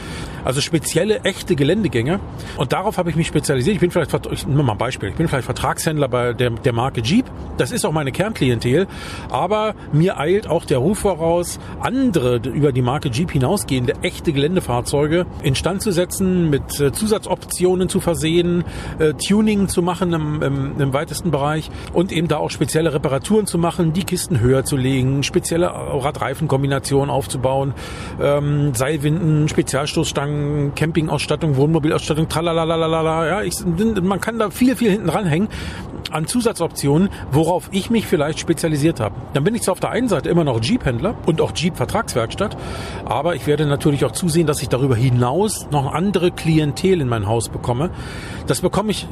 Also 0.44 0.60
spezielle, 0.60 1.20
echte 1.20 1.56
Geländegänge. 1.56 2.20
Und 2.56 2.72
darauf 2.72 2.98
habe 2.98 3.10
ich 3.10 3.16
mich 3.16 3.26
spezialisiert. 3.26 3.74
Ich 3.74 3.80
bin 3.80 3.90
vielleicht, 3.90 4.14
ich 4.30 4.46
nehme 4.46 4.62
mal 4.62 4.72
ein 4.72 4.78
Beispiel, 4.78 5.10
ich 5.10 5.14
bin 5.14 5.28
vielleicht 5.28 5.44
Vertragshändler 5.44 6.08
bei 6.08 6.32
der, 6.32 6.50
der 6.50 6.72
Marke 6.72 7.00
Jeep. 7.00 7.26
Das 7.56 7.72
ist 7.72 7.84
auch 7.84 7.92
meine 7.92 8.12
Kernklientel. 8.12 8.86
Aber 9.30 9.74
mir 9.92 10.18
eilt 10.18 10.48
auch 10.48 10.64
der 10.64 10.78
Ruf 10.78 11.00
voraus, 11.00 11.58
andere 11.80 12.36
über 12.36 12.72
die 12.72 12.82
Marke 12.82 13.08
Jeep 13.08 13.30
hinausgehende 13.30 13.94
echte 14.02 14.32
Geländefahrzeuge 14.32 15.26
instand 15.42 15.82
zu 15.82 15.92
setzen, 15.92 16.50
mit 16.50 16.80
äh, 16.80 16.92
Zusatzoptionen 16.92 17.88
zu 17.88 18.00
versehen, 18.00 18.64
äh, 18.98 19.14
Tuning 19.14 19.68
zu 19.68 19.82
machen 19.82 20.12
im, 20.12 20.42
im, 20.42 20.80
im 20.80 20.92
weitesten 20.92 21.30
Bereich 21.30 21.70
und 21.92 22.12
eben 22.12 22.28
da 22.28 22.38
auch 22.38 22.50
spezielle 22.50 22.92
Reparaturen 22.92 23.46
zu 23.46 23.58
machen, 23.58 23.92
die 23.92 24.04
Kisten 24.04 24.40
höher 24.40 24.64
zu 24.64 24.76
legen, 24.76 25.22
spezielle 25.22 25.68
Radreifenkombinationen 25.68 27.10
aufzubauen, 27.10 27.74
ähm, 28.20 28.75
Seilwinden, 28.75 29.49
Spezialstoßstangen, 29.49 30.75
Campingausstattung, 30.75 31.56
Wohnmobilausstattung, 31.56 32.28
tralalalala. 32.28 33.26
Ja, 33.26 33.42
ich, 33.42 33.54
man 34.02 34.21
kann 34.21 34.38
da 34.38 34.50
viel, 34.50 34.76
viel 34.76 34.90
hinten 34.90 35.09
ranhängen 35.09 35.49
an 36.11 36.26
Zusatzoptionen, 36.26 37.11
worauf 37.30 37.68
ich 37.73 37.90
mich 37.90 38.06
vielleicht 38.06 38.38
spezialisiert 38.38 39.00
habe. 39.00 39.14
Dann 39.35 39.44
bin 39.44 39.54
ich 39.54 39.62
zwar 39.62 39.73
auf 39.73 39.80
der 39.80 39.90
einen 39.90 40.09
Seite 40.09 40.28
immer 40.28 40.44
noch 40.44 40.62
Jeep-Händler 40.62 41.14
und 41.26 41.40
auch 41.40 41.52
Jeep-Vertragswerkstatt, 41.54 42.56
aber 43.04 43.35
ich 43.35 43.47
werde 43.47 43.66
natürlich 43.66 44.04
auch 44.04 44.12
zusehen, 44.12 44.47
dass 44.47 44.62
ich 44.62 44.68
darüber 44.68 44.97
hinaus 44.97 45.68
noch 45.71 45.92
andere 45.92 46.30
Klientel 46.30 47.00
in 47.00 47.09
mein 47.09 47.26
Haus 47.26 47.49
bekomme. 47.49 47.90
Das 48.47 48.61
bekomme 48.61 48.90
ich 48.90 49.06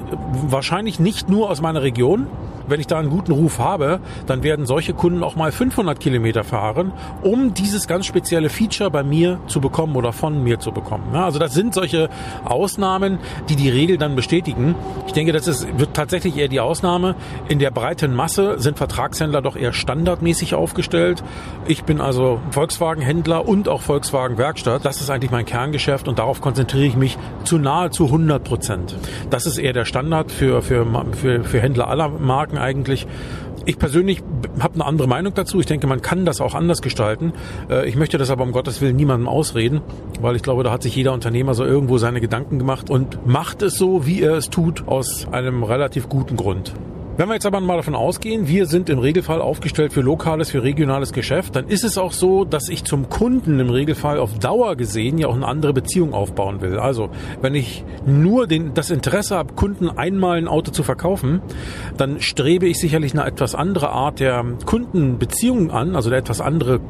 wahrscheinlich 0.49 0.99
nicht 0.99 1.29
nur 1.29 1.51
aus 1.51 1.61
meiner 1.61 1.83
Region, 1.83 2.27
wenn 2.69 2.81
ich 2.81 2.87
da 2.87 2.99
einen 2.99 3.11
guten 3.11 3.33
Ruf 3.33 3.59
habe, 3.59 4.01
dann 4.27 4.43
werden 4.43 4.67
solche 4.67 4.95
Kunden 4.95 5.23
auch 5.23 5.37
mal 5.37 5.53
500 5.53 5.99
Kilometer 5.99 6.45
fahren, 6.45 6.93
um 7.23 7.55
dieses 7.55 7.87
ganz 7.87 8.07
spezielle 8.07 8.49
Feature 8.49 8.91
bei 8.91 9.03
mir 9.03 9.39
zu 9.47 9.61
bekommen 9.61 9.97
oder 9.97 10.13
von 10.13 10.43
mir 10.43 10.59
zu 10.59 10.73
bekommen. 10.73 11.15
Also 11.15 11.39
das 11.39 11.55
sind 11.55 11.75
solche 11.75 12.09
Ausnahmen, 12.45 13.19
die 13.49 13.57
die 13.57 13.69
Regel 13.69 13.99
dann 13.99 14.17
bestätigen. 14.17 14.75
Ich 15.07 15.13
denke, 15.13 15.33
das 15.33 15.47
ist, 15.47 15.79
wird 15.79 15.95
tatsächlich 15.95 16.37
eher 16.37 16.49
die 16.49 16.61
Ausnahme. 16.61 17.15
In 17.49 17.59
der 17.59 17.71
breiten 17.71 18.15
Masse 18.15 18.59
sind 18.59 18.79
Vertragshändler 18.79 19.43
doch 19.43 19.57
eher 19.57 19.73
standardmäßig 19.73 20.55
aufgestellt. 20.55 21.23
Ich 21.67 21.85
bin 21.85 22.01
also 22.01 22.41
Volkswagen-Händler 22.51 23.47
und 23.47 23.69
auch 23.69 23.83
Volkswagen-Werkstatt. 23.83 24.85
Das 24.85 25.01
ist 25.01 25.11
eigentlich 25.11 25.31
mein 25.31 25.47
Kerngeschäft 25.47 26.09
und 26.09 26.19
darauf 26.19 26.41
konzentriere 26.41 26.87
ich 26.87 26.97
mich 26.97 27.19
zu 27.45 27.59
nahezu 27.59 28.07
100 28.07 28.43
Prozent. 28.45 28.97
Das 29.31 29.47
ist 29.47 29.59
eher 29.59 29.73
der 29.73 29.85
Standard 29.85 30.31
für, 30.31 30.63
für, 30.63 30.87
für, 31.13 31.45
für 31.45 31.61
Händler 31.61 31.89
aller 31.89 32.09
Marken 32.09 32.56
Marken 32.57 32.59
eigentlich. 32.59 33.07
Ich 33.65 33.79
persönlich 33.79 34.23
habe 34.61 34.75
eine 34.75 34.85
andere 34.85 35.09
Meinung 35.09 35.35
dazu. 35.35 35.59
Ich 35.59 35.67
denke, 35.67 35.87
man 35.87 36.01
kann 36.01 36.25
das 36.25 36.41
auch 36.41 36.55
anders 36.55 36.83
gestalten. 36.83 37.33
Äh, 37.69 37.89
ich 37.89 37.97
möchte 37.97 38.19
das 38.19 38.31
aber 38.31 38.45
um 38.45 38.53
Gottes 38.53 38.81
Willen 38.81 38.97
niemandem 38.97 39.29
ausreden, 39.29 39.81
weil 40.21 40.37
ich 40.37 40.43
glaube, 40.43 40.63
da 40.63 40.71
hat 40.71 40.83
sich 40.83 40.95
jeder 40.95 41.13
Unternehmer 41.13 41.55
so 41.55 41.65
irgendwo 41.65 41.99
seine 41.99 42.21
Gedanken 42.21 42.59
gemacht 42.59 42.91
und 42.91 43.27
macht 43.27 43.63
es 43.63 43.77
so, 43.77 44.07
wie 44.07 44.23
er 44.23 44.35
es 44.35 44.51
tut, 44.51 44.87
aus 44.87 45.27
einem 45.33 45.63
relativ 45.63 46.09
guten 46.09 46.37
Grund. 46.37 46.75
Wenn 47.19 47.29
wir 47.29 47.35
jetzt 47.35 47.47
aber 47.47 47.63
mal 47.63 47.79
davon 47.79 47.95
ausgehen, 47.95 48.47
wir 48.47 48.67
sind 48.67 48.91
im 48.91 48.99
Regelfall 48.99 49.41
aufgestellt 49.41 49.95
für 49.95 50.03
lokales, 50.03 50.51
für 50.51 50.63
regionales 50.63 51.15
Geschäft, 51.15 51.57
dann 51.57 51.67
ist 51.67 51.83
es 51.83 51.97
auch 51.97 52.13
so, 52.13 52.45
dass 52.45 52.69
ich 52.69 52.85
zum 52.85 53.09
Kunden 53.09 53.59
im 53.59 53.71
Regelfall 53.71 54.19
auf 54.19 54.39
Dauer 54.39 54.77
gesehen 54.77 55.17
ja 55.17 55.29
auch 55.29 55.35
eine 55.35 55.47
andere 55.47 55.73
Beziehung 55.73 56.13
aufbauen 56.13 56.61
will. 56.61 56.79
Also, 56.79 57.09
wenn 57.41 57.55
ich 57.55 57.85
nur 58.05 58.47
den, 58.47 58.75
das 58.75 58.91
Interesse 58.91 59.35
habe, 59.35 59.55
Kunden 59.55 59.89
einmal 59.89 60.37
ein 60.37 60.47
Auto 60.47 60.73
zu 60.73 60.83
verkaufen, 60.83 61.41
dann 61.97 62.21
strebe 62.21 62.67
ich 62.67 62.79
sicherlich 62.79 63.15
eine 63.15 63.25
etwas 63.25 63.55
andere 63.55 63.89
Art 63.89 64.21
der 64.21 64.45
Kundenbeziehung 64.67 65.71
an, 65.71 65.97
also 65.97 66.11
eine 66.11 66.19
etwas 66.19 66.43
andere 66.43 66.81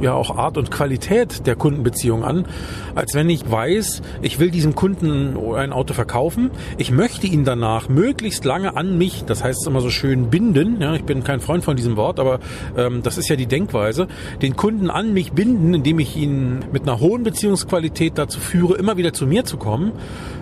ja 0.00 0.14
auch 0.14 0.36
Art 0.36 0.58
und 0.58 0.70
Qualität 0.70 1.46
der 1.46 1.56
Kundenbeziehung 1.56 2.24
an, 2.24 2.46
als 2.94 3.14
wenn 3.14 3.28
ich 3.28 3.48
weiß, 3.48 4.02
ich 4.22 4.38
will 4.38 4.50
diesem 4.50 4.74
Kunden 4.74 5.36
ein 5.54 5.72
Auto 5.72 5.94
verkaufen, 5.94 6.50
ich 6.78 6.90
möchte 6.90 7.26
ihn 7.26 7.44
danach 7.44 7.88
möglichst 7.88 8.44
lange 8.44 8.76
an 8.76 8.98
mich, 8.98 9.24
das 9.24 9.44
heißt 9.44 9.49
immer 9.66 9.80
so 9.80 9.90
schön 9.90 10.30
binden, 10.30 10.80
ja, 10.80 10.94
ich 10.94 11.04
bin 11.04 11.24
kein 11.24 11.40
Freund 11.40 11.64
von 11.64 11.76
diesem 11.76 11.96
Wort, 11.96 12.20
aber 12.20 12.40
ähm, 12.76 13.02
das 13.02 13.18
ist 13.18 13.28
ja 13.28 13.36
die 13.36 13.46
Denkweise, 13.46 14.08
den 14.42 14.56
Kunden 14.56 14.90
an 14.90 15.12
mich 15.12 15.32
binden, 15.32 15.74
indem 15.74 15.98
ich 15.98 16.16
ihn 16.16 16.64
mit 16.72 16.82
einer 16.82 17.00
hohen 17.00 17.22
Beziehungsqualität 17.22 18.18
dazu 18.18 18.40
führe, 18.40 18.74
immer 18.74 18.96
wieder 18.96 19.12
zu 19.12 19.26
mir 19.26 19.44
zu 19.44 19.56
kommen. 19.56 19.92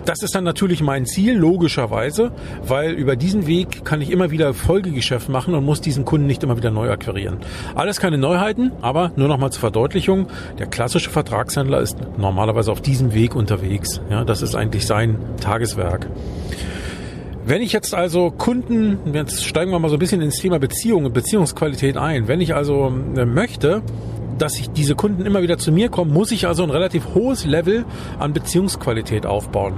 Das 0.05 0.21
ist 0.21 0.35
dann 0.35 0.43
natürlich 0.43 0.81
mein 0.81 1.05
Ziel, 1.05 1.37
logischerweise, 1.37 2.31
weil 2.65 2.93
über 2.93 3.15
diesen 3.15 3.47
Weg 3.47 3.85
kann 3.85 4.01
ich 4.01 4.11
immer 4.11 4.31
wieder 4.31 4.53
Folgegeschäft 4.53 5.29
machen 5.29 5.53
und 5.53 5.65
muss 5.65 5.81
diesen 5.81 6.05
Kunden 6.05 6.27
nicht 6.27 6.43
immer 6.43 6.57
wieder 6.57 6.71
neu 6.71 6.89
akquirieren. 6.89 7.37
Alles 7.75 7.99
keine 7.99 8.17
Neuheiten, 8.17 8.71
aber 8.81 9.11
nur 9.15 9.27
noch 9.27 9.37
mal 9.37 9.51
zur 9.51 9.61
Verdeutlichung, 9.61 10.27
der 10.57 10.67
klassische 10.67 11.09
Vertragshändler 11.09 11.81
ist 11.81 11.97
normalerweise 12.17 12.71
auf 12.71 12.81
diesem 12.81 13.13
Weg 13.13 13.35
unterwegs. 13.35 14.01
Ja, 14.09 14.23
das 14.23 14.41
ist 14.41 14.55
eigentlich 14.55 14.85
sein 14.85 15.17
Tageswerk. 15.41 16.07
Wenn 17.49 17.63
ich 17.63 17.73
jetzt 17.73 17.95
also 17.95 18.29
Kunden, 18.29 18.99
jetzt 19.11 19.43
steigen 19.43 19.71
wir 19.71 19.79
mal 19.79 19.89
so 19.89 19.95
ein 19.95 19.99
bisschen 19.99 20.21
ins 20.21 20.35
Thema 20.35 20.59
Beziehung 20.59 21.05
und 21.05 21.15
Beziehungsqualität 21.15 21.97
ein. 21.97 22.27
Wenn 22.27 22.41
ich 22.41 22.53
also 22.53 22.93
äh, 23.15 23.25
möchte, 23.25 23.81
dass 24.37 24.59
ich 24.59 24.69
diese 24.69 24.93
Kunden 24.93 25.25
immer 25.25 25.41
wieder 25.41 25.57
zu 25.57 25.71
mir 25.71 25.89
kommen, 25.89 26.13
muss 26.13 26.31
ich 26.31 26.45
also 26.45 26.61
ein 26.61 26.69
relativ 26.69 27.15
hohes 27.15 27.45
Level 27.45 27.85
an 28.19 28.33
Beziehungsqualität 28.33 29.25
aufbauen. 29.25 29.73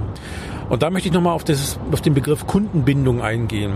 Und 0.72 0.82
da 0.82 0.88
möchte 0.88 1.10
ich 1.10 1.12
nochmal 1.12 1.34
auf, 1.34 1.44
auf 1.92 2.00
den 2.00 2.14
Begriff 2.14 2.46
Kundenbindung 2.46 3.20
eingehen. 3.20 3.74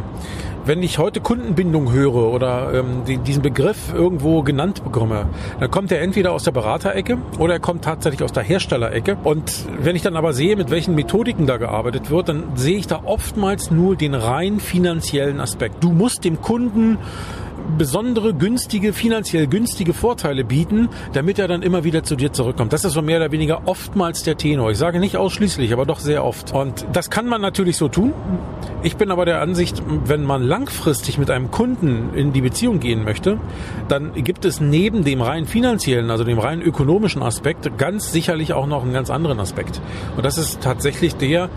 Wenn 0.64 0.82
ich 0.82 0.96
heute 0.96 1.20
Kundenbindung 1.20 1.92
höre 1.92 2.32
oder 2.32 2.72
ähm, 2.72 3.02
die, 3.06 3.18
diesen 3.18 3.42
Begriff 3.42 3.92
irgendwo 3.92 4.42
genannt 4.42 4.82
bekomme, 4.82 5.26
dann 5.60 5.70
kommt 5.70 5.92
er 5.92 6.00
entweder 6.00 6.32
aus 6.32 6.44
der 6.44 6.52
Beraterecke 6.52 7.18
oder 7.38 7.52
er 7.52 7.60
kommt 7.60 7.84
tatsächlich 7.84 8.22
aus 8.22 8.32
der 8.32 8.44
Herstellerecke. 8.44 9.18
Und 9.24 9.66
wenn 9.78 9.94
ich 9.94 10.00
dann 10.00 10.16
aber 10.16 10.32
sehe, 10.32 10.56
mit 10.56 10.70
welchen 10.70 10.94
Methodiken 10.94 11.46
da 11.46 11.58
gearbeitet 11.58 12.08
wird, 12.08 12.30
dann 12.30 12.44
sehe 12.54 12.78
ich 12.78 12.86
da 12.86 13.02
oftmals 13.04 13.70
nur 13.70 13.94
den 13.94 14.14
rein 14.14 14.58
finanziellen 14.58 15.38
Aspekt. 15.38 15.84
Du 15.84 15.92
musst 15.92 16.24
dem 16.24 16.40
Kunden 16.40 16.96
besondere, 17.78 18.34
günstige, 18.34 18.92
finanziell 18.92 19.46
günstige 19.46 19.92
Vorteile 19.92 20.44
bieten, 20.44 20.88
damit 21.12 21.38
er 21.38 21.48
dann 21.48 21.62
immer 21.62 21.84
wieder 21.84 22.02
zu 22.02 22.16
dir 22.16 22.32
zurückkommt. 22.32 22.72
Das 22.72 22.84
ist 22.84 22.92
so 22.92 23.02
mehr 23.02 23.18
oder 23.18 23.32
weniger 23.32 23.62
oftmals 23.66 24.22
der 24.22 24.36
Tenor. 24.36 24.70
Ich 24.70 24.78
sage 24.78 25.00
nicht 25.00 25.16
ausschließlich, 25.16 25.72
aber 25.72 25.86
doch 25.86 26.00
sehr 26.00 26.24
oft. 26.24 26.52
Und 26.52 26.86
das 26.92 27.10
kann 27.10 27.26
man 27.26 27.40
natürlich 27.40 27.76
so 27.76 27.88
tun. 27.88 28.12
Ich 28.82 28.96
bin 28.96 29.10
aber 29.10 29.24
der 29.24 29.40
Ansicht, 29.40 29.82
wenn 30.04 30.24
man 30.24 30.42
langfristig 30.42 31.18
mit 31.18 31.30
einem 31.30 31.50
Kunden 31.50 32.14
in 32.14 32.32
die 32.32 32.40
Beziehung 32.40 32.80
gehen 32.80 33.04
möchte, 33.04 33.38
dann 33.88 34.12
gibt 34.14 34.44
es 34.44 34.60
neben 34.60 35.04
dem 35.04 35.20
rein 35.22 35.46
finanziellen, 35.46 36.10
also 36.10 36.24
dem 36.24 36.38
rein 36.38 36.62
ökonomischen 36.62 37.22
Aspekt, 37.22 37.78
ganz 37.78 38.12
sicherlich 38.12 38.52
auch 38.52 38.66
noch 38.66 38.82
einen 38.82 38.92
ganz 38.92 39.10
anderen 39.10 39.40
Aspekt. 39.40 39.80
Und 40.16 40.24
das 40.24 40.38
ist 40.38 40.60
tatsächlich 40.60 41.16
der, 41.16 41.48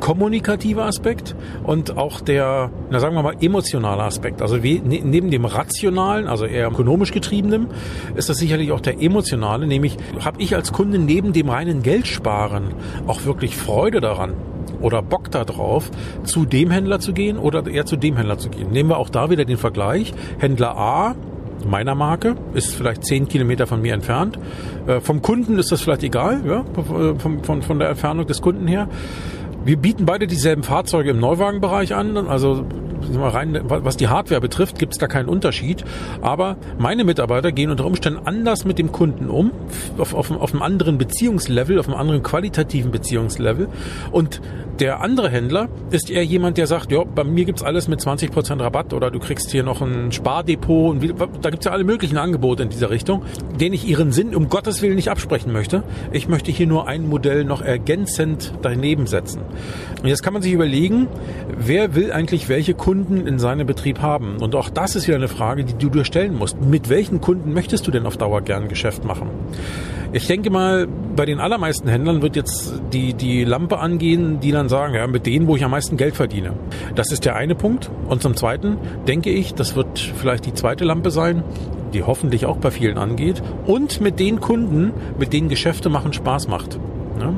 kommunikative 0.00 0.82
Aspekt 0.82 1.34
und 1.64 1.96
auch 1.96 2.20
der, 2.20 2.70
na 2.90 3.00
sagen 3.00 3.14
wir 3.14 3.22
mal, 3.22 3.36
emotionale 3.40 4.02
Aspekt. 4.02 4.42
Also 4.42 4.62
wie, 4.62 4.80
ne, 4.80 5.00
neben 5.04 5.30
dem 5.30 5.44
rationalen, 5.44 6.26
also 6.26 6.44
eher 6.44 6.68
ökonomisch 6.68 7.12
getriebenen, 7.12 7.68
ist 8.14 8.28
das 8.28 8.38
sicherlich 8.38 8.72
auch 8.72 8.80
der 8.80 9.00
emotionale, 9.00 9.66
nämlich 9.66 9.96
habe 10.24 10.40
ich 10.40 10.54
als 10.54 10.72
Kunde 10.72 10.98
neben 10.98 11.32
dem 11.32 11.48
reinen 11.48 11.82
Geldsparen 11.82 12.74
auch 13.06 13.24
wirklich 13.24 13.56
Freude 13.56 14.00
daran 14.00 14.34
oder 14.80 15.02
Bock 15.02 15.30
darauf, 15.30 15.90
zu 16.24 16.44
dem 16.44 16.70
Händler 16.70 17.00
zu 17.00 17.12
gehen 17.12 17.38
oder 17.38 17.66
eher 17.66 17.86
zu 17.86 17.96
dem 17.96 18.16
Händler 18.16 18.38
zu 18.38 18.50
gehen. 18.50 18.70
Nehmen 18.70 18.90
wir 18.90 18.98
auch 18.98 19.08
da 19.08 19.30
wieder 19.30 19.44
den 19.44 19.56
Vergleich. 19.56 20.12
Händler 20.38 20.76
A 20.76 21.14
meiner 21.66 21.94
Marke, 21.94 22.36
ist 22.54 22.74
vielleicht 22.74 23.04
zehn 23.04 23.28
Kilometer 23.28 23.66
von 23.66 23.80
mir 23.80 23.94
entfernt. 23.94 24.38
Äh, 24.86 25.00
vom 25.00 25.22
Kunden 25.22 25.58
ist 25.58 25.72
das 25.72 25.80
vielleicht 25.80 26.02
egal, 26.02 26.42
ja, 26.46 26.64
von, 27.18 27.42
von, 27.42 27.62
von 27.62 27.78
der 27.78 27.90
Entfernung 27.90 28.26
des 28.26 28.42
Kunden 28.42 28.66
her. 28.66 28.88
Wir 29.64 29.78
bieten 29.78 30.04
beide 30.04 30.26
dieselben 30.26 30.62
Fahrzeuge 30.62 31.10
im 31.10 31.20
Neuwagenbereich 31.20 31.94
an. 31.94 32.16
Also 32.16 32.66
rein, 33.16 33.58
was 33.64 33.96
die 33.96 34.08
Hardware 34.08 34.42
betrifft, 34.42 34.78
gibt 34.78 34.92
es 34.92 34.98
da 34.98 35.06
keinen 35.06 35.28
Unterschied. 35.28 35.84
Aber 36.20 36.56
meine 36.78 37.02
Mitarbeiter 37.04 37.50
gehen 37.50 37.70
unter 37.70 37.86
Umständen 37.86 38.26
anders 38.26 38.66
mit 38.66 38.78
dem 38.78 38.92
Kunden 38.92 39.30
um, 39.30 39.52
auf, 39.96 40.12
auf, 40.12 40.30
auf 40.30 40.52
einem 40.52 40.62
anderen 40.62 40.98
Beziehungslevel, 40.98 41.78
auf 41.78 41.88
einem 41.88 41.96
anderen 41.96 42.22
qualitativen 42.22 42.90
Beziehungslevel. 42.90 43.68
Und 44.12 44.42
der 44.80 45.00
andere 45.00 45.30
Händler 45.30 45.68
ist 45.90 46.10
eher 46.10 46.24
jemand, 46.24 46.58
der 46.58 46.66
sagt, 46.66 46.90
ja, 46.90 47.04
bei 47.04 47.24
mir 47.24 47.44
gibt's 47.44 47.62
alles 47.62 47.88
mit 47.88 48.00
20% 48.00 48.60
Rabatt 48.60 48.92
oder 48.92 49.10
du 49.10 49.18
kriegst 49.18 49.50
hier 49.50 49.62
noch 49.62 49.80
ein 49.80 50.12
Spardepot. 50.12 50.90
Und 50.90 51.14
da 51.42 51.50
gibt's 51.50 51.66
ja 51.66 51.72
alle 51.72 51.84
möglichen 51.84 52.16
Angebote 52.16 52.64
in 52.64 52.70
dieser 52.70 52.90
Richtung, 52.90 53.22
denen 53.60 53.74
ich 53.74 53.86
ihren 53.86 54.12
Sinn 54.12 54.34
um 54.34 54.48
Gottes 54.48 54.82
Willen 54.82 54.96
nicht 54.96 55.10
absprechen 55.10 55.52
möchte. 55.52 55.84
Ich 56.12 56.28
möchte 56.28 56.50
hier 56.50 56.66
nur 56.66 56.88
ein 56.88 57.08
Modell 57.08 57.44
noch 57.44 57.62
ergänzend 57.62 58.52
daneben 58.62 59.06
setzen. 59.06 59.42
Und 60.02 60.08
jetzt 60.08 60.22
kann 60.22 60.32
man 60.32 60.42
sich 60.42 60.52
überlegen, 60.52 61.08
wer 61.56 61.94
will 61.94 62.12
eigentlich 62.12 62.48
welche 62.48 62.74
Kunden 62.74 63.26
in 63.26 63.38
seinem 63.38 63.66
Betrieb 63.66 64.00
haben? 64.00 64.36
Und 64.38 64.54
auch 64.54 64.70
das 64.70 64.96
ist 64.96 65.06
wieder 65.06 65.16
eine 65.16 65.28
Frage, 65.28 65.64
die 65.64 65.74
du 65.74 65.88
dir 65.88 66.04
stellen 66.04 66.36
musst. 66.36 66.60
Mit 66.60 66.88
welchen 66.88 67.20
Kunden 67.20 67.52
möchtest 67.52 67.86
du 67.86 67.90
denn 67.90 68.06
auf 68.06 68.16
Dauer 68.16 68.40
gern 68.40 68.68
Geschäft 68.68 69.04
machen? 69.04 69.28
Ich 70.14 70.28
denke 70.28 70.48
mal, 70.48 70.86
bei 71.16 71.26
den 71.26 71.40
allermeisten 71.40 71.88
Händlern 71.88 72.22
wird 72.22 72.36
jetzt 72.36 72.72
die, 72.92 73.14
die 73.14 73.42
Lampe 73.42 73.78
angehen, 73.80 74.38
die 74.38 74.52
dann 74.64 74.68
sagen, 74.68 74.94
ja, 74.94 75.06
mit 75.06 75.26
denen, 75.26 75.46
wo 75.46 75.56
ich 75.56 75.64
am 75.64 75.70
meisten 75.70 75.96
Geld 75.96 76.16
verdiene. 76.16 76.54
Das 76.94 77.12
ist 77.12 77.24
der 77.24 77.36
eine 77.36 77.54
Punkt. 77.54 77.90
Und 78.08 78.22
zum 78.22 78.36
zweiten 78.36 78.78
denke 79.06 79.30
ich, 79.30 79.54
das 79.54 79.76
wird 79.76 79.98
vielleicht 79.98 80.46
die 80.46 80.54
zweite 80.54 80.84
Lampe 80.84 81.10
sein, 81.10 81.42
die 81.92 82.02
hoffentlich 82.02 82.46
auch 82.46 82.56
bei 82.56 82.70
vielen 82.70 82.98
angeht. 82.98 83.42
Und 83.66 84.00
mit 84.00 84.18
den 84.18 84.40
Kunden, 84.40 84.92
mit 85.18 85.32
denen 85.32 85.48
Geschäfte 85.48 85.88
machen 85.88 86.12
Spaß 86.12 86.48
macht. 86.48 86.78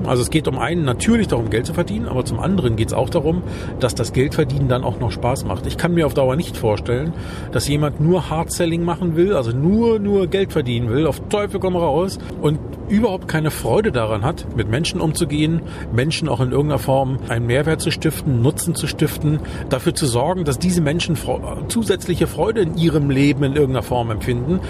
Also 0.07 0.23
es 0.23 0.31
geht 0.31 0.49
um 0.49 0.59
einen 0.59 0.85
natürlich 0.85 1.29
darum, 1.29 1.51
Geld 1.51 1.67
zu 1.67 1.75
verdienen, 1.75 2.09
aber 2.09 2.25
zum 2.25 2.39
anderen 2.39 2.77
geht 2.77 2.89
es 2.89 2.95
auch 2.95 3.11
darum, 3.11 3.43
dass 3.81 3.95
das 3.95 4.13
Geldverdienen 4.13 4.69
dann 4.69 4.85
auch 4.85 5.01
noch 5.01 5.11
Spaß 5.11 5.45
macht. 5.45 5.67
Ich 5.67 5.77
kann 5.77 5.95
mir 5.95 6.07
auf 6.07 6.15
Dauer 6.15 6.37
nicht 6.37 6.57
vorstellen, 6.57 7.13
dass 7.53 7.69
jemand 7.69 8.01
nur 8.01 8.31
Hard-Selling 8.31 8.83
machen 8.83 9.17
will, 9.17 9.35
also 9.35 9.51
nur, 9.51 9.99
nur 9.99 10.27
Geld 10.27 10.53
verdienen 10.53 10.89
will, 10.89 11.07
auf 11.07 11.21
Teufel 11.29 11.61
komm 11.61 11.77
raus 11.77 12.19
und 12.41 12.59
überhaupt 12.89 13.27
keine 13.27 13.51
Freude 13.51 13.91
daran 13.91 14.23
hat, 14.23 14.47
mit 14.57 14.69
Menschen 14.69 15.01
umzugehen, 15.01 15.63
Menschen 15.93 16.29
auch 16.29 16.41
in 16.41 16.53
irgendeiner 16.53 16.79
Form 16.79 17.19
einen 17.29 17.47
Mehrwert 17.47 17.81
zu 17.81 17.91
stiften, 17.91 18.43
Nutzen 18.43 18.77
zu 18.77 18.87
stiften, 18.87 19.41
dafür 19.69 19.95
zu 19.95 20.07
sorgen, 20.07 20.45
dass 20.45 20.59
diese 20.59 20.81
Menschen 20.81 21.19
zusätzliche 21.69 22.29
Freude 22.29 22.61
in 22.61 22.77
ihrem 22.77 23.11
Leben 23.11 23.43
in 23.43 23.55
irgendeiner 23.55 23.83
Form 23.83 24.11
empfinden. 24.11 24.61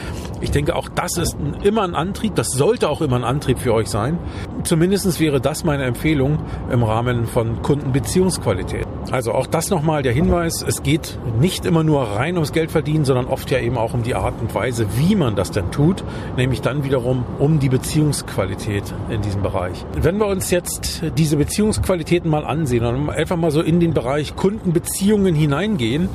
Ich 0.41 0.51
denke, 0.51 0.75
auch 0.77 0.89
das 0.89 1.19
ist 1.19 1.37
immer 1.63 1.83
ein 1.83 1.95
Antrieb, 1.95 2.35
das 2.35 2.53
sollte 2.53 2.89
auch 2.89 3.03
immer 3.03 3.17
ein 3.17 3.25
Antrieb 3.25 3.59
für 3.59 3.75
euch 3.75 3.89
sein. 3.89 4.19
Zumindest 4.65 4.96
wäre 5.05 5.41
das 5.41 5.63
meine 5.63 5.85
Empfehlung 5.85 6.39
im 6.73 6.83
Rahmen 6.83 7.27
von 7.27 7.61
Kundenbeziehungsqualität. 7.61 8.87
Also 9.11 9.33
auch 9.33 9.47
das 9.47 9.69
nochmal 9.69 10.03
der 10.03 10.13
Hinweis, 10.13 10.65
es 10.67 10.83
geht 10.83 11.19
nicht 11.39 11.67
immer 11.67 11.85
nur 11.85 12.03
rein 12.03 12.35
ums 12.37 12.53
Geld 12.53 12.71
verdienen, 12.71 13.05
sondern 13.05 13.27
oft 13.27 13.51
ja 13.51 13.59
eben 13.59 13.77
auch 13.77 13.93
um 13.93 14.03
die 14.03 14.15
Art 14.15 14.41
und 14.41 14.55
Weise, 14.55 14.87
wie 14.97 15.15
man 15.15 15.37
das 15.37 15.51
denn 15.51 15.71
tut, 15.71 16.03
nämlich 16.37 16.63
dann 16.63 16.83
wiederum 16.83 17.25
um 17.39 17.59
die 17.59 17.69
Beziehungsqualität 17.69 18.85
in 19.11 19.21
diesem 19.21 19.43
Bereich. 19.43 19.85
Wenn 20.01 20.17
wir 20.17 20.27
uns 20.29 20.51
jetzt 20.51 21.03
diese 21.19 21.37
Beziehungsqualitäten 21.37 22.31
mal 22.31 22.47
ansehen 22.47 22.85
und 22.85 23.11
einfach 23.11 23.37
mal 23.37 23.51
so 23.51 23.61
in 23.61 23.81
den 23.81 23.93
Bereich 23.93 24.35
Kundenbeziehungen 24.35 25.35
hineingehen, 25.35 26.09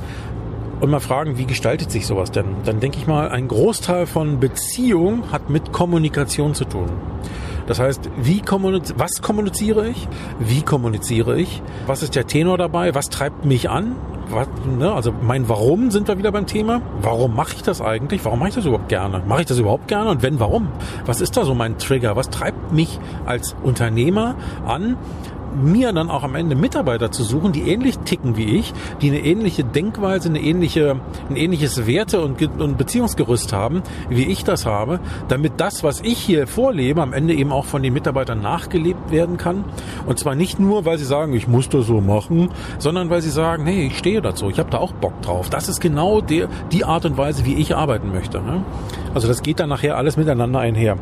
und 0.79 0.89
mal 0.89 0.99
fragen, 0.99 1.37
wie 1.37 1.45
gestaltet 1.45 1.91
sich 1.91 2.07
sowas 2.07 2.31
denn? 2.31 2.55
Dann 2.65 2.79
denke 2.79 2.97
ich 2.97 3.05
mal, 3.05 3.29
ein 3.29 3.47
Großteil 3.47 4.07
von 4.07 4.39
Beziehung 4.39 5.31
hat 5.31 5.47
mit 5.51 5.71
Kommunikation 5.71 6.55
zu 6.55 6.65
tun. 6.65 6.89
Das 7.71 7.79
heißt, 7.79 8.09
wie 8.17 8.41
kommuniz 8.41 8.93
was 8.97 9.21
kommuniziere 9.21 9.87
ich? 9.87 10.05
Wie 10.39 10.61
kommuniziere 10.61 11.39
ich? 11.39 11.63
Was 11.85 12.03
ist 12.03 12.15
der 12.15 12.27
Tenor 12.27 12.57
dabei? 12.57 12.93
Was 12.93 13.07
treibt 13.07 13.45
mich 13.45 13.69
an? 13.69 13.95
Was, 14.29 14.49
ne? 14.77 14.91
Also 14.91 15.13
mein 15.21 15.47
Warum 15.47 15.89
sind 15.89 16.09
wir 16.09 16.17
wieder 16.17 16.33
beim 16.33 16.47
Thema. 16.47 16.81
Warum 17.01 17.33
mache 17.33 17.53
ich 17.55 17.63
das 17.63 17.79
eigentlich? 17.79 18.25
Warum 18.25 18.39
mache 18.39 18.49
ich 18.49 18.55
das 18.55 18.65
überhaupt 18.65 18.89
gerne? 18.89 19.23
Mache 19.25 19.39
ich 19.39 19.47
das 19.47 19.57
überhaupt 19.57 19.87
gerne? 19.87 20.09
Und 20.09 20.21
wenn, 20.21 20.37
warum? 20.41 20.67
Was 21.05 21.21
ist 21.21 21.37
da 21.37 21.45
so 21.45 21.55
mein 21.55 21.77
Trigger? 21.77 22.17
Was 22.17 22.29
treibt 22.29 22.73
mich 22.73 22.99
als 23.25 23.55
Unternehmer 23.63 24.35
an, 24.67 24.97
mir 25.55 25.91
dann 25.93 26.09
auch 26.09 26.23
am 26.23 26.35
Ende 26.35 26.55
Mitarbeiter 26.55 27.11
zu 27.11 27.23
suchen, 27.23 27.51
die 27.51 27.69
ähnlich 27.69 27.97
ticken 27.99 28.37
wie 28.37 28.57
ich, 28.59 28.73
die 29.01 29.09
eine 29.09 29.19
ähnliche 29.19 29.63
Denkweise, 29.63 30.29
eine 30.29 30.41
ähnliche, 30.41 30.99
ein 31.29 31.35
ähnliches 31.35 31.87
Werte- 31.87 32.21
und, 32.21 32.41
und 32.59 32.77
Beziehungsgerüst 32.77 33.53
haben, 33.53 33.81
wie 34.09 34.25
ich 34.25 34.43
das 34.43 34.65
habe, 34.65 34.99
damit 35.27 35.53
das, 35.57 35.83
was 35.83 36.01
ich 36.01 36.17
hier 36.17 36.47
vorlebe, 36.47 37.01
am 37.01 37.13
Ende 37.13 37.33
eben 37.33 37.51
auch 37.51 37.65
von 37.65 37.83
den 37.83 37.93
Mitarbeitern 37.93 38.41
nachgelebt 38.41 39.11
werden 39.11 39.37
kann. 39.37 39.63
Und 40.05 40.19
zwar 40.19 40.35
nicht 40.35 40.59
nur, 40.59 40.85
weil 40.85 40.97
sie 40.97 41.05
sagen, 41.05 41.33
ich 41.33 41.47
muss 41.47 41.69
das 41.69 41.85
so 41.85 42.01
machen, 42.01 42.49
sondern 42.77 43.09
weil 43.09 43.21
sie 43.21 43.29
sagen, 43.29 43.65
hey, 43.65 43.87
ich 43.87 43.97
stehe 43.97 44.21
dazu, 44.21 44.49
ich 44.49 44.59
habe 44.59 44.69
da 44.69 44.77
auch 44.77 44.91
Bock 44.93 45.21
drauf. 45.21 45.49
Das 45.49 45.69
ist 45.69 45.79
genau 45.79 46.21
der, 46.21 46.47
die 46.71 46.85
Art 46.85 47.05
und 47.05 47.17
Weise, 47.17 47.45
wie 47.45 47.55
ich 47.55 47.75
arbeiten 47.75 48.11
möchte. 48.11 48.41
Ne? 48.41 48.63
Also 49.13 49.27
das 49.27 49.41
geht 49.41 49.59
dann 49.59 49.69
nachher 49.69 49.97
alles 49.97 50.17
miteinander 50.17 50.59
einher. 50.59 50.97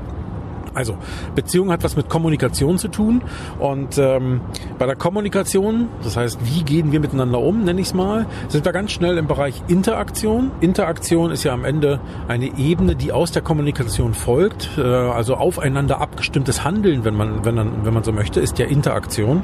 Also 0.73 0.97
Beziehung 1.35 1.71
hat 1.71 1.83
was 1.83 1.95
mit 1.95 2.09
Kommunikation 2.09 2.77
zu 2.77 2.87
tun 2.87 3.21
und 3.59 3.97
ähm, 3.97 4.41
bei 4.77 4.85
der 4.85 4.95
Kommunikation, 4.95 5.87
das 6.03 6.17
heißt, 6.17 6.39
wie 6.43 6.63
gehen 6.63 6.91
wir 6.91 6.99
miteinander 6.99 7.39
um, 7.39 7.63
nenne 7.63 7.81
ich 7.81 7.87
es 7.87 7.93
mal, 7.93 8.25
sind 8.47 8.65
wir 8.65 8.71
ganz 8.71 8.91
schnell 8.91 9.17
im 9.17 9.27
Bereich 9.27 9.61
Interaktion. 9.67 10.51
Interaktion 10.61 11.31
ist 11.31 11.43
ja 11.43 11.53
am 11.53 11.65
Ende 11.65 11.99
eine 12.27 12.57
Ebene, 12.57 12.95
die 12.95 13.11
aus 13.11 13.31
der 13.31 13.41
Kommunikation 13.41 14.13
folgt, 14.13 14.69
äh, 14.77 14.81
also 14.81 15.35
aufeinander 15.35 16.01
abgestimmtes 16.01 16.63
Handeln, 16.63 17.05
wenn 17.05 17.15
man, 17.15 17.45
wenn 17.45 17.55
man, 17.55 17.85
wenn 17.85 17.93
man 17.93 18.03
so 18.03 18.11
möchte, 18.11 18.39
ist 18.39 18.59
ja 18.59 18.65
Interaktion. 18.65 19.43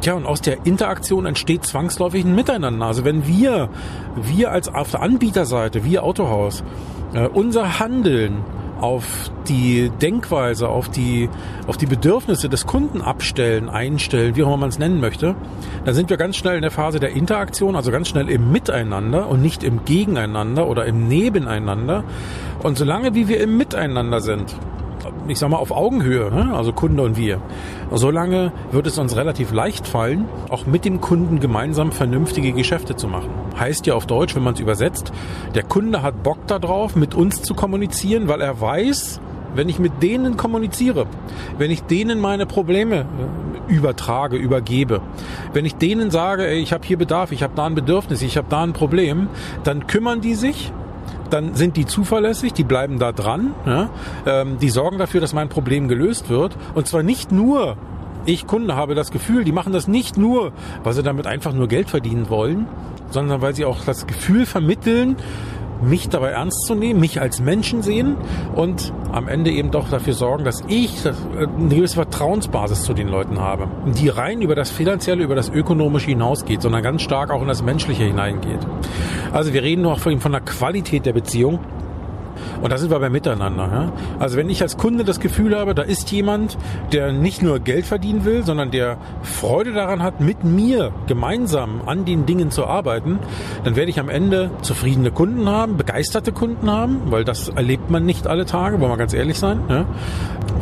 Tja, 0.00 0.14
und 0.14 0.26
aus 0.26 0.40
der 0.40 0.66
Interaktion 0.66 1.26
entsteht 1.26 1.64
zwangsläufig 1.64 2.24
ein 2.24 2.34
Miteinander. 2.34 2.86
Also 2.86 3.04
wenn 3.04 3.26
wir, 3.26 3.68
wir 4.16 4.50
als 4.50 4.68
auf 4.68 4.90
der 4.90 5.02
Anbieterseite, 5.02 5.84
wir 5.84 6.02
Autohaus, 6.02 6.62
äh, 7.14 7.26
unser 7.26 7.78
Handeln 7.78 8.44
auf 8.80 9.30
die 9.48 9.90
Denkweise, 10.02 10.68
auf 10.68 10.88
die, 10.88 11.28
auf 11.66 11.76
die 11.76 11.86
Bedürfnisse 11.86 12.48
des 12.48 12.66
Kunden 12.66 13.00
abstellen, 13.00 13.68
einstellen, 13.68 14.36
wie 14.36 14.42
auch 14.42 14.48
immer 14.48 14.58
man 14.58 14.68
es 14.68 14.78
nennen 14.78 15.00
möchte, 15.00 15.34
dann 15.84 15.94
sind 15.94 16.10
wir 16.10 16.16
ganz 16.16 16.36
schnell 16.36 16.56
in 16.56 16.62
der 16.62 16.70
Phase 16.70 17.00
der 17.00 17.10
Interaktion, 17.10 17.76
also 17.76 17.90
ganz 17.90 18.08
schnell 18.08 18.28
im 18.28 18.50
Miteinander 18.52 19.28
und 19.28 19.42
nicht 19.42 19.62
im 19.62 19.84
Gegeneinander 19.84 20.68
oder 20.68 20.84
im 20.86 21.08
Nebeneinander. 21.08 22.04
Und 22.62 22.78
solange 22.78 23.14
wie 23.14 23.28
wir 23.28 23.40
im 23.40 23.56
Miteinander 23.56 24.20
sind, 24.20 24.56
ich 25.28 25.38
sag 25.38 25.50
mal, 25.50 25.56
auf 25.56 25.70
Augenhöhe, 25.70 26.30
ne? 26.30 26.54
also 26.54 26.72
Kunde 26.72 27.02
und 27.02 27.16
wir. 27.16 27.40
Solange 27.92 28.52
wird 28.70 28.86
es 28.86 28.98
uns 28.98 29.16
relativ 29.16 29.52
leicht 29.52 29.86
fallen, 29.86 30.26
auch 30.50 30.66
mit 30.66 30.84
dem 30.84 31.00
Kunden 31.00 31.40
gemeinsam 31.40 31.92
vernünftige 31.92 32.52
Geschäfte 32.52 32.96
zu 32.96 33.08
machen. 33.08 33.30
Heißt 33.58 33.86
ja 33.86 33.94
auf 33.94 34.06
Deutsch, 34.06 34.34
wenn 34.34 34.42
man 34.42 34.54
es 34.54 34.60
übersetzt, 34.60 35.12
der 35.54 35.62
Kunde 35.62 36.02
hat 36.02 36.22
Bock 36.22 36.46
darauf, 36.46 36.96
mit 36.96 37.14
uns 37.14 37.42
zu 37.42 37.54
kommunizieren, 37.54 38.28
weil 38.28 38.40
er 38.40 38.60
weiß, 38.60 39.20
wenn 39.54 39.68
ich 39.68 39.78
mit 39.78 40.02
denen 40.02 40.36
kommuniziere, 40.36 41.06
wenn 41.58 41.70
ich 41.70 41.82
denen 41.82 42.20
meine 42.20 42.46
Probleme 42.46 43.06
äh, 43.68 43.72
übertrage, 43.72 44.36
übergebe, 44.36 45.00
wenn 45.52 45.64
ich 45.64 45.76
denen 45.76 46.10
sage, 46.10 46.52
ich 46.52 46.72
habe 46.72 46.86
hier 46.86 46.98
Bedarf, 46.98 47.32
ich 47.32 47.42
habe 47.42 47.54
da 47.56 47.66
ein 47.66 47.74
Bedürfnis, 47.74 48.22
ich 48.22 48.36
habe 48.36 48.48
da 48.50 48.62
ein 48.62 48.72
Problem, 48.72 49.28
dann 49.64 49.86
kümmern 49.86 50.20
die 50.20 50.34
sich 50.34 50.72
dann 51.28 51.54
sind 51.54 51.76
die 51.76 51.86
zuverlässig, 51.86 52.52
die 52.52 52.64
bleiben 52.64 52.98
da 52.98 53.12
dran, 53.12 53.54
ja? 53.64 53.90
ähm, 54.26 54.58
die 54.58 54.70
sorgen 54.70 54.98
dafür, 54.98 55.20
dass 55.20 55.32
mein 55.32 55.48
Problem 55.48 55.88
gelöst 55.88 56.28
wird. 56.28 56.56
Und 56.74 56.86
zwar 56.86 57.02
nicht 57.02 57.32
nur, 57.32 57.76
ich 58.24 58.46
Kunde 58.46 58.76
habe 58.76 58.94
das 58.94 59.10
Gefühl, 59.10 59.44
die 59.44 59.52
machen 59.52 59.72
das 59.72 59.88
nicht 59.88 60.16
nur, 60.16 60.52
weil 60.82 60.92
sie 60.92 61.02
damit 61.02 61.26
einfach 61.26 61.52
nur 61.52 61.68
Geld 61.68 61.90
verdienen 61.90 62.28
wollen, 62.28 62.66
sondern 63.10 63.40
weil 63.40 63.54
sie 63.54 63.64
auch 63.64 63.84
das 63.84 64.06
Gefühl 64.06 64.46
vermitteln, 64.46 65.16
mich 65.82 66.08
dabei 66.08 66.30
ernst 66.30 66.66
zu 66.66 66.74
nehmen, 66.74 67.00
mich 67.00 67.20
als 67.20 67.40
Menschen 67.40 67.82
sehen 67.82 68.16
und 68.54 68.92
am 69.12 69.28
Ende 69.28 69.50
eben 69.50 69.70
doch 69.70 69.88
dafür 69.88 70.14
sorgen, 70.14 70.44
dass 70.44 70.62
ich 70.68 71.04
äh, 71.04 71.12
eine 71.58 71.74
gewisse 71.74 71.96
Vertrauensbasis 71.96 72.82
zu 72.82 72.94
den 72.94 73.08
Leuten 73.08 73.40
habe, 73.40 73.68
die 73.86 74.08
rein 74.08 74.42
über 74.42 74.54
das 74.54 74.70
Finanzielle, 74.70 75.22
über 75.22 75.34
das 75.34 75.48
Ökonomische 75.48 76.08
hinausgeht, 76.08 76.62
sondern 76.62 76.82
ganz 76.82 77.02
stark 77.02 77.30
auch 77.30 77.42
in 77.42 77.48
das 77.48 77.62
Menschliche 77.62 78.04
hineingeht. 78.04 78.60
Also 79.32 79.52
wir 79.52 79.62
reden 79.62 79.82
noch 79.82 79.98
von 79.98 80.32
der 80.32 80.40
Qualität 80.40 81.06
der 81.06 81.12
Beziehung 81.12 81.60
und 82.62 82.72
da 82.72 82.78
sind 82.78 82.90
wir 82.90 82.98
beim 82.98 83.12
Miteinander. 83.12 83.68
Ja? 83.72 83.92
Also 84.18 84.36
wenn 84.36 84.48
ich 84.50 84.62
als 84.62 84.76
Kunde 84.76 85.04
das 85.04 85.20
Gefühl 85.20 85.56
habe, 85.56 85.74
da 85.74 85.82
ist 85.82 86.10
jemand, 86.10 86.56
der 86.92 87.12
nicht 87.12 87.42
nur 87.42 87.60
Geld 87.60 87.86
verdienen 87.86 88.24
will, 88.24 88.44
sondern 88.44 88.70
der 88.70 88.98
Freude 89.22 89.72
daran 89.72 90.02
hat, 90.02 90.20
mit 90.20 90.44
mir 90.44 90.92
gemeinsam 91.06 91.82
an 91.86 92.04
den 92.04 92.26
Dingen 92.26 92.50
zu 92.50 92.66
arbeiten, 92.66 93.18
dann 93.64 93.76
werde 93.76 93.90
ich 93.90 94.00
am 94.00 94.08
Ende 94.08 94.50
zufriedene 94.62 95.10
Kunden 95.10 95.48
haben, 95.48 95.76
begeisterte 95.76 96.32
Kunden 96.32 96.70
haben, 96.70 97.02
weil 97.06 97.24
das 97.24 97.48
erlebt 97.48 97.90
man 97.90 98.04
nicht 98.04 98.26
alle 98.26 98.46
Tage, 98.46 98.80
wollen 98.80 98.90
wir 98.90 98.96
ganz 98.96 99.14
ehrlich 99.14 99.38
sein. 99.38 99.60
Ja? 99.68 99.86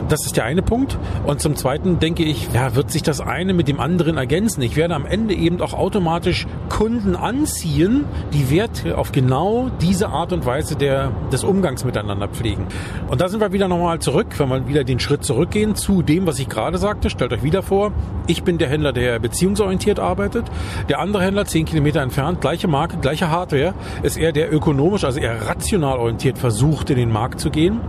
Das 0.08 0.26
ist 0.26 0.37
der 0.37 0.44
eine 0.44 0.61
Punkt. 0.61 0.99
Und 1.25 1.40
zum 1.40 1.56
Zweiten 1.56 1.99
denke 1.99 2.25
ich, 2.25 2.52
ja, 2.52 2.75
wird 2.75 2.90
sich 2.90 3.02
das 3.02 3.23
eine 3.23 3.54
mit 3.54 3.68
dem 3.68 3.80
anderen 3.80 4.18
ergänzen. 4.18 4.61
Ich 4.61 4.76
werde 4.76 4.94
am 4.94 5.06
Ende 5.06 5.34
eben 5.34 5.62
auch 5.62 5.73
automatisch 5.73 6.46
Kunden 6.68 7.16
anziehen, 7.16 8.04
die 8.34 8.50
Wert 8.50 8.84
auf 8.94 9.12
genau 9.12 9.70
diese 9.80 10.08
Art 10.08 10.34
und 10.34 10.44
Weise 10.44 10.76
der, 10.76 11.11
des 11.32 11.42
Umgangs 11.42 11.84
miteinander 11.84 12.28
pflegen. 12.28 12.66
Und 13.08 13.23
da 13.23 13.28
sind 13.28 13.40
wir 13.40 13.52
wieder 13.52 13.66
nochmal 13.66 13.99
zurück, 14.00 14.26
wenn 14.38 14.50
wir 14.50 14.68
wieder 14.68 14.84
den 14.84 15.00
Schritt 15.00 15.25
zurückgehen 15.25 15.75
zu 15.75 16.02
dem, 16.02 16.26
was 16.26 16.38
ich 16.38 16.50
gerade 16.50 16.76
sagte. 16.76 17.08
Stellt 17.08 17.32
euch 17.32 17.42
wieder 17.42 17.62
vor, 17.62 17.92
ich 18.26 18.42
bin 18.42 18.58
der 18.58 18.68
Händler, 18.68 18.92
der 18.92 19.18
beziehungsorientiert 19.18 20.00
arbeitet. 20.00 20.44
Der 20.90 20.99
andere 20.99 21.23
Händler, 21.23 21.46
zehn 21.46 21.64
Kilometer 21.64 22.02
entfernt, 22.02 22.43
gleiche 22.43 22.69
Marke, 22.69 22.99
gleiche 22.99 23.30
Hardware, 23.30 23.73
ist 24.02 24.19
eher 24.19 24.32
der 24.32 24.52
ökonomisch, 24.52 25.04
also 25.04 25.19
eher 25.19 25.49
rational 25.49 25.99
orientiert 25.99 26.36
versucht, 26.36 26.90
in 26.90 26.97
den 26.97 27.10
Markt 27.10 27.40
zu 27.40 27.49
gehen 27.50 27.80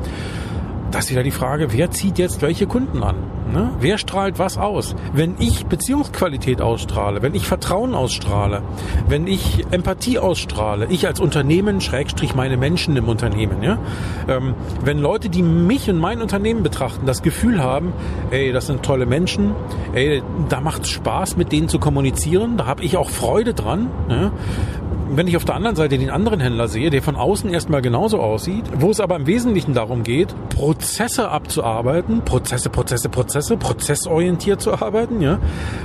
das 0.96 1.06
ist 1.06 1.12
wieder 1.12 1.24
die 1.24 1.32
Frage, 1.32 1.74
wer 1.74 1.92
zieht 1.92 2.18
jetzt 2.18 2.42
welche 2.42 2.68
Kunden 2.68 3.04
an? 3.04 3.18
Ne? 3.52 3.70
Wer 3.82 3.98
strahlt 3.98 4.40
was 4.40 4.58
aus? 4.58 4.96
Wenn 5.12 5.36
ich 5.40 5.66
Beziehungsqualität 5.66 6.62
ausstrahle, 6.62 7.22
wenn 7.22 7.36
ich 7.36 7.46
Vertrauen 7.48 7.94
ausstrahle, 7.94 8.62
wenn 9.10 9.28
ich 9.28 9.66
Empathie 9.72 10.20
ausstrahle, 10.20 10.88
ich 10.90 11.06
als 11.06 11.20
Unternehmen, 11.20 11.82
Schrägstrich 11.82 12.34
meine 12.34 12.56
Menschen 12.56 12.96
im 12.96 13.10
Unternehmen, 13.10 13.62
ja? 13.62 13.78
Ähm, 14.30 14.56
wenn 14.86 15.00
Leute, 15.00 15.28
die 15.28 15.44
mich 15.44 15.90
und 15.90 16.00
mein 16.00 16.22
Unternehmen 16.22 16.64
betrachten, 16.64 17.06
das 17.06 17.22
Gefühl 17.22 17.62
haben, 17.62 17.92
ey, 18.32 18.54
das 18.54 18.68
sind 18.68 18.84
tolle 18.84 19.06
Menschen, 19.06 19.52
ey, 19.94 20.24
da 20.48 20.62
macht 20.62 20.84
es 20.84 20.90
Spaß, 20.90 21.36
mit 21.36 21.52
denen 21.52 21.68
zu 21.68 21.78
kommunizieren, 21.78 22.56
da 22.56 22.68
habe 22.68 22.84
ich 22.84 22.96
auch 22.96 23.10
Freude 23.10 23.54
dran, 23.54 23.90
ja? 24.10 24.32
Wenn 25.18 25.28
ich 25.28 25.38
auf 25.38 25.46
der 25.46 25.56
anderen 25.56 25.76
Seite 25.76 25.98
den 25.98 26.10
anderen 26.10 26.40
Händler 26.40 26.68
sehe, 26.68 26.90
der 26.90 27.02
von 27.02 27.16
außen 27.16 27.50
erstmal 27.50 27.82
genauso 27.82 28.20
aussieht, 28.20 28.66
wo 28.78 28.92
es 28.92 29.00
aber 29.00 29.16
im 29.16 29.28
Wesentlichen 29.28 29.74
darum 29.74 30.04
geht, 30.04 30.36
Prozesse 30.50 31.30
abzuarbeiten, 31.30 32.24
Prozesse, 32.24 32.70
Prozesse, 32.70 33.10
Prozesse, 33.10 33.58
prozessorientiert 33.58 34.62
zu 34.62 34.74
arbeiten, 34.74 35.22
ja, 35.22 35.40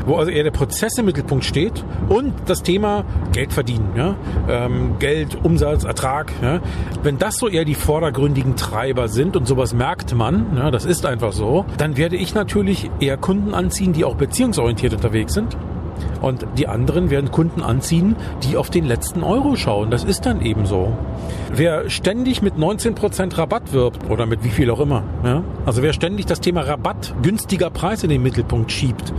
wo 0.07 0.17
also 0.17 0.31
eher 0.31 0.45
der 0.45 0.51
Prozess 0.51 0.99
im 0.99 1.07
Mittelpunkt 1.07 1.45
steht 1.45 1.85
und 2.09 2.35
das 2.47 2.63
Thema 2.63 3.05
Geld 3.33 3.53
verdienen, 3.53 3.91
ja, 3.97 4.17
ähm, 4.49 4.99
Geld, 4.99 5.39
Umsatz, 5.43 5.85
Ertrag, 5.85 6.33
ja, 6.43 6.61
wenn 7.03 7.19
das 7.19 7.37
so 7.37 7.49
eher 7.49 7.65
die 7.65 7.75
vordergründigen 7.75 8.57
Treiber 8.57 9.09
sind 9.09 9.37
und 9.37 9.47
sowas 9.47 9.75
merkt 9.75 10.15
man, 10.15 10.57
ja, 10.57 10.71
das 10.71 10.85
ist 10.85 11.07
einfach 11.07 11.33
so, 11.33 11.65
dann 11.79 11.97
werde 11.97 12.17
ich 12.17 12.35
natürlich 12.35 12.91
eher 13.01 13.17
Kunden 13.17 13.55
anziehen, 13.55 13.93
die 13.93 14.05
auch 14.05 14.17
beziehungsorientiert 14.17 14.95
unterwegs 14.95 15.35
sind 15.35 15.57
und 16.21 16.47
die 16.59 16.69
anderen 16.69 17.11
werden 17.11 17.31
Kunden 17.31 17.63
anziehen, 17.63 18.17
die 18.43 18.57
auf 18.57 18.71
den 18.71 18.85
letzten 18.85 19.23
Euro 19.23 19.57
schauen. 19.57 19.91
Das 19.91 20.05
ist 20.05 20.27
dann 20.27 20.43
eben 20.43 20.67
so. 20.67 20.93
Wer 21.53 21.91
ständig 21.91 22.43
mit 22.43 22.55
19% 22.55 23.37
Rabatt 23.37 23.73
wirbt 23.73 24.09
oder 24.09 24.27
mit 24.27 24.45
wie 24.45 24.51
viel 24.51 24.71
auch 24.71 24.81
immer, 24.81 25.03
ja, 25.25 25.43
also 25.67 25.83
wer 25.83 25.93
ständig 25.93 26.27
das 26.27 26.41
Thema 26.41 26.63
Rabatt, 26.63 27.15
günstiger 27.23 27.71
Preis 27.71 28.05
in 28.05 28.11
den 28.11 28.23
Mittelpunkt 28.23 28.71
schiebt, 28.71 29.13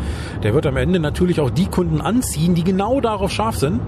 der 0.44 0.54
wird 0.54 0.66
am 0.66 0.78
Ende 0.78 1.00
natürlich 1.00 1.40
auch 1.40 1.50
die 1.50 1.68
Kunden 1.68 2.02
anziehen, 2.02 2.56
die 2.56 2.64
genau 2.64 3.02
darauf 3.02 3.32
scharf 3.32 3.58
sind. 3.58 3.82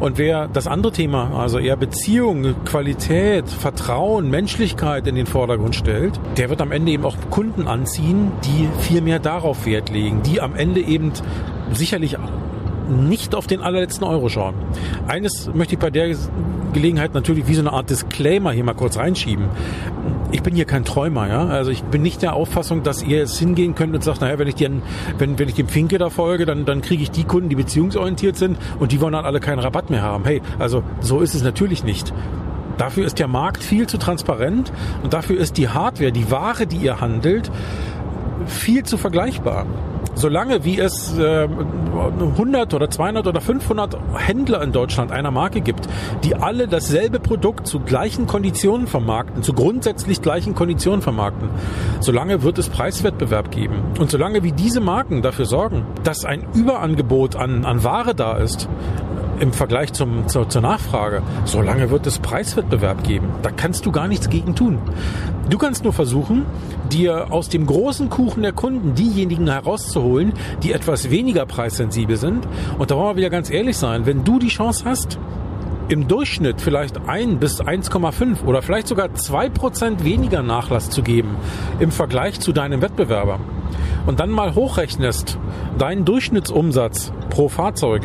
Und 0.00 0.18
wer 0.18 0.48
das 0.48 0.66
andere 0.66 0.92
Thema, 0.92 1.38
also 1.38 1.58
eher 1.58 1.76
Beziehung, 1.76 2.54
Qualität, 2.64 3.48
Vertrauen, 3.48 4.30
Menschlichkeit 4.30 5.06
in 5.06 5.14
den 5.14 5.26
Vordergrund 5.26 5.74
stellt, 5.76 6.18
der 6.36 6.48
wird 6.50 6.60
am 6.60 6.72
Ende 6.72 6.92
eben 6.92 7.04
auch 7.04 7.16
Kunden 7.30 7.68
anziehen, 7.68 8.32
die 8.44 8.68
viel 8.80 9.00
mehr 9.02 9.18
darauf 9.18 9.66
Wert 9.66 9.90
legen, 9.90 10.22
die 10.22 10.40
am 10.40 10.56
Ende 10.56 10.80
eben 10.80 11.12
sicherlich 11.72 12.16
nicht 12.88 13.34
auf 13.34 13.46
den 13.46 13.60
allerletzten 13.60 14.04
Euro 14.04 14.28
schauen. 14.28 14.54
Eines 15.06 15.50
möchte 15.54 15.74
ich 15.74 15.78
bei 15.78 15.90
der 15.90 16.14
Gelegenheit 16.72 17.14
natürlich 17.14 17.46
wie 17.46 17.54
so 17.54 17.60
eine 17.60 17.72
Art 17.72 17.90
Disclaimer 17.90 18.52
hier 18.52 18.64
mal 18.64 18.74
kurz 18.74 18.96
reinschieben. 18.96 19.46
Ich 20.30 20.42
bin 20.42 20.54
hier 20.54 20.64
kein 20.64 20.84
Träumer, 20.84 21.28
ja. 21.28 21.46
Also 21.46 21.70
ich 21.70 21.82
bin 21.84 22.02
nicht 22.02 22.22
der 22.22 22.34
Auffassung, 22.34 22.82
dass 22.82 23.02
ihr 23.02 23.18
jetzt 23.18 23.38
hingehen 23.38 23.74
könnt 23.74 23.94
und 23.94 24.02
sagt, 24.02 24.22
naja, 24.22 24.38
wenn 24.38 24.48
ich 24.48 24.54
den, 24.54 24.82
wenn, 25.18 25.38
wenn 25.38 25.48
ich 25.48 25.54
dem 25.54 25.68
Finke 25.68 25.98
da 25.98 26.08
folge, 26.08 26.46
dann, 26.46 26.64
dann 26.64 26.80
kriege 26.80 27.02
ich 27.02 27.10
die 27.10 27.24
Kunden, 27.24 27.48
die 27.50 27.56
beziehungsorientiert 27.56 28.36
sind 28.36 28.56
und 28.78 28.92
die 28.92 29.00
wollen 29.00 29.12
dann 29.12 29.26
alle 29.26 29.40
keinen 29.40 29.58
Rabatt 29.58 29.90
mehr 29.90 30.02
haben. 30.02 30.24
Hey, 30.24 30.40
also 30.58 30.82
so 31.00 31.20
ist 31.20 31.34
es 31.34 31.42
natürlich 31.42 31.84
nicht. 31.84 32.14
Dafür 32.78 33.04
ist 33.04 33.18
der 33.18 33.28
Markt 33.28 33.62
viel 33.62 33.86
zu 33.86 33.98
transparent 33.98 34.72
und 35.02 35.12
dafür 35.12 35.38
ist 35.38 35.58
die 35.58 35.68
Hardware, 35.68 36.12
die 36.12 36.30
Ware, 36.30 36.66
die 36.66 36.78
ihr 36.78 37.00
handelt, 37.00 37.50
viel 38.46 38.82
zu 38.84 38.96
vergleichbar 38.96 39.66
solange 40.14 40.64
wie 40.64 40.78
es 40.78 41.16
äh, 41.18 41.48
100 41.48 42.74
oder 42.74 42.90
200 42.90 43.26
oder 43.26 43.40
500 43.40 43.96
Händler 44.16 44.62
in 44.62 44.72
Deutschland 44.72 45.12
einer 45.12 45.30
Marke 45.30 45.60
gibt, 45.60 45.88
die 46.24 46.34
alle 46.34 46.68
dasselbe 46.68 47.20
Produkt 47.20 47.66
zu 47.66 47.80
gleichen 47.80 48.26
Konditionen 48.26 48.86
vermarkten, 48.86 49.42
zu 49.42 49.52
grundsätzlich 49.52 50.22
gleichen 50.22 50.54
Konditionen 50.54 51.02
vermarkten, 51.02 51.48
solange 52.00 52.42
wird 52.42 52.58
es 52.58 52.68
Preiswettbewerb 52.68 53.50
geben. 53.50 53.82
Und 53.98 54.10
solange 54.10 54.42
wie 54.42 54.52
diese 54.52 54.80
Marken 54.80 55.22
dafür 55.22 55.46
sorgen, 55.46 55.86
dass 56.04 56.24
ein 56.24 56.46
Überangebot 56.54 57.36
an, 57.36 57.64
an 57.64 57.84
Ware 57.84 58.14
da 58.14 58.36
ist, 58.36 58.68
im 59.42 59.52
Vergleich 59.52 59.92
zum, 59.92 60.28
zur, 60.28 60.48
zur 60.48 60.62
Nachfrage, 60.62 61.20
solange 61.44 61.90
wird 61.90 62.06
es 62.06 62.20
Preiswettbewerb 62.20 63.02
geben. 63.02 63.26
Da 63.42 63.50
kannst 63.50 63.84
du 63.84 63.90
gar 63.90 64.06
nichts 64.06 64.30
gegen 64.30 64.54
tun. 64.54 64.78
Du 65.50 65.58
kannst 65.58 65.82
nur 65.82 65.92
versuchen, 65.92 66.46
dir 66.92 67.32
aus 67.32 67.48
dem 67.48 67.66
großen 67.66 68.08
Kuchen 68.08 68.44
der 68.44 68.52
Kunden 68.52 68.94
diejenigen 68.94 69.50
herauszuholen, 69.50 70.32
die 70.62 70.72
etwas 70.72 71.10
weniger 71.10 71.44
preissensibel 71.44 72.16
sind. 72.16 72.46
Und 72.78 72.92
da 72.92 72.96
wollen 72.96 73.08
wir 73.08 73.16
wieder 73.16 73.30
ganz 73.30 73.50
ehrlich 73.50 73.76
sein, 73.76 74.06
wenn 74.06 74.22
du 74.22 74.38
die 74.38 74.46
Chance 74.46 74.84
hast, 74.84 75.18
im 75.88 76.06
Durchschnitt 76.06 76.60
vielleicht 76.60 77.08
1 77.08 77.40
bis 77.40 77.60
1,5 77.60 78.44
oder 78.44 78.62
vielleicht 78.62 78.86
sogar 78.86 79.12
2 79.12 79.48
Prozent 79.48 80.04
weniger 80.04 80.44
Nachlass 80.44 80.88
zu 80.88 81.02
geben 81.02 81.34
im 81.80 81.90
Vergleich 81.90 82.38
zu 82.38 82.52
deinem 82.52 82.80
Wettbewerber 82.80 83.40
und 84.06 84.20
dann 84.20 84.30
mal 84.30 84.54
hochrechnest, 84.54 85.38
deinen 85.78 86.04
Durchschnittsumsatz 86.04 87.12
pro 87.30 87.48
Fahrzeug 87.48 88.02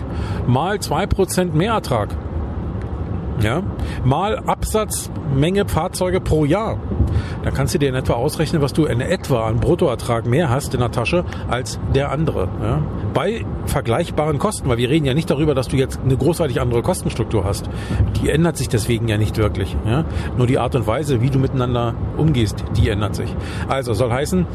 mal 0.47 0.79
2 0.79 1.07
Prozent 1.07 1.55
Mehrertrag, 1.55 2.09
ja, 3.39 3.61
mal 4.03 4.39
Absatzmenge 4.39 5.67
Fahrzeuge 5.67 6.19
pro 6.19 6.45
Jahr. 6.45 6.79
Dann 7.43 7.53
kannst 7.53 7.73
du 7.73 7.79
dir 7.79 7.89
in 7.89 7.95
etwa 7.95 8.13
ausrechnen, 8.13 8.61
was 8.61 8.73
du 8.73 8.85
in 8.85 8.99
etwa 8.99 9.45
an 9.45 9.59
Bruttoertrag 9.59 10.25
mehr 10.25 10.49
hast 10.49 10.73
in 10.73 10.79
der 10.79 10.91
Tasche 10.91 11.23
als 11.47 11.79
der 11.93 12.11
andere. 12.11 12.47
Ja. 12.61 12.81
Bei 13.13 13.45
vergleichbaren 13.65 14.39
Kosten, 14.39 14.67
weil 14.69 14.77
wir 14.77 14.89
reden 14.89 15.05
ja 15.05 15.13
nicht 15.13 15.29
darüber, 15.29 15.53
dass 15.55 15.67
du 15.67 15.77
jetzt 15.77 15.99
eine 16.03 16.17
großartig 16.17 16.59
andere 16.61 16.81
Kostenstruktur 16.81 17.45
hast. 17.45 17.69
Die 18.21 18.29
ändert 18.29 18.57
sich 18.57 18.69
deswegen 18.69 19.07
ja 19.07 19.17
nicht 19.17 19.37
wirklich. 19.37 19.75
Ja. 19.85 20.03
Nur 20.37 20.47
die 20.47 20.57
Art 20.57 20.75
und 20.75 20.87
Weise, 20.87 21.21
wie 21.21 21.29
du 21.29 21.39
miteinander 21.39 21.93
umgehst, 22.17 22.63
die 22.75 22.89
ändert 22.89 23.15
sich. 23.15 23.33
Also 23.67 23.93
soll 23.93 24.11
heißen, 24.11 24.45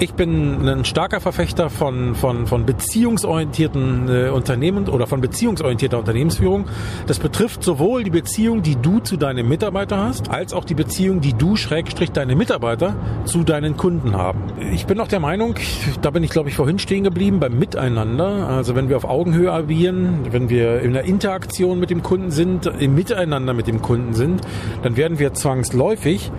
ich 0.00 0.14
bin 0.14 0.66
ein 0.66 0.86
starker 0.86 1.20
Verfechter 1.20 1.68
von, 1.68 2.14
von, 2.14 2.46
von 2.46 2.64
beziehungsorientierten 2.64 4.08
äh, 4.08 4.28
Unternehmen 4.30 4.88
oder 4.88 5.06
von 5.06 5.20
beziehungsorientierter 5.20 5.98
Unternehmensführung. 5.98 6.64
Das 7.06 7.18
betrifft 7.18 7.62
sowohl 7.62 8.02
die 8.02 8.10
Beziehung, 8.10 8.62
die 8.62 8.76
du 8.76 9.00
zu 9.00 9.18
deinem 9.18 9.46
Mitarbeiter 9.46 9.98
hast, 9.98 10.30
als 10.30 10.54
auch 10.54 10.64
die 10.64 10.74
Beziehung, 10.74 11.20
die 11.20 11.34
du, 11.34 11.54
Schrägstrich, 11.54 12.12
deine 12.12 12.34
Mitarbeiter 12.34 12.96
zu 13.26 13.44
deinen 13.44 13.76
Kunden 13.76 14.16
haben. 14.16 14.40
Ich 14.72 14.86
bin 14.86 14.98
auch 15.00 15.08
der 15.08 15.20
Meinung, 15.20 15.56
da 16.00 16.10
bin 16.10 16.24
ich, 16.24 16.30
glaube 16.30 16.48
ich, 16.48 16.54
vorhin 16.54 16.78
stehen 16.78 17.04
geblieben, 17.04 17.38
beim 17.38 17.58
Miteinander. 17.58 18.48
Also 18.48 18.74
wenn 18.74 18.88
wir 18.88 18.96
auf 18.96 19.04
Augenhöhe 19.04 19.52
agieren, 19.52 20.20
wenn 20.30 20.48
wir 20.48 20.80
in 20.80 20.94
der 20.94 21.04
Interaktion 21.04 21.78
mit 21.78 21.90
dem 21.90 22.02
Kunden 22.02 22.30
sind, 22.30 22.64
im 22.64 22.94
Miteinander 22.94 23.52
mit 23.52 23.66
dem 23.66 23.82
Kunden 23.82 24.14
sind, 24.14 24.40
dann 24.82 24.96
werden 24.96 25.18
wir 25.18 25.34
zwangsläufig 25.34 26.32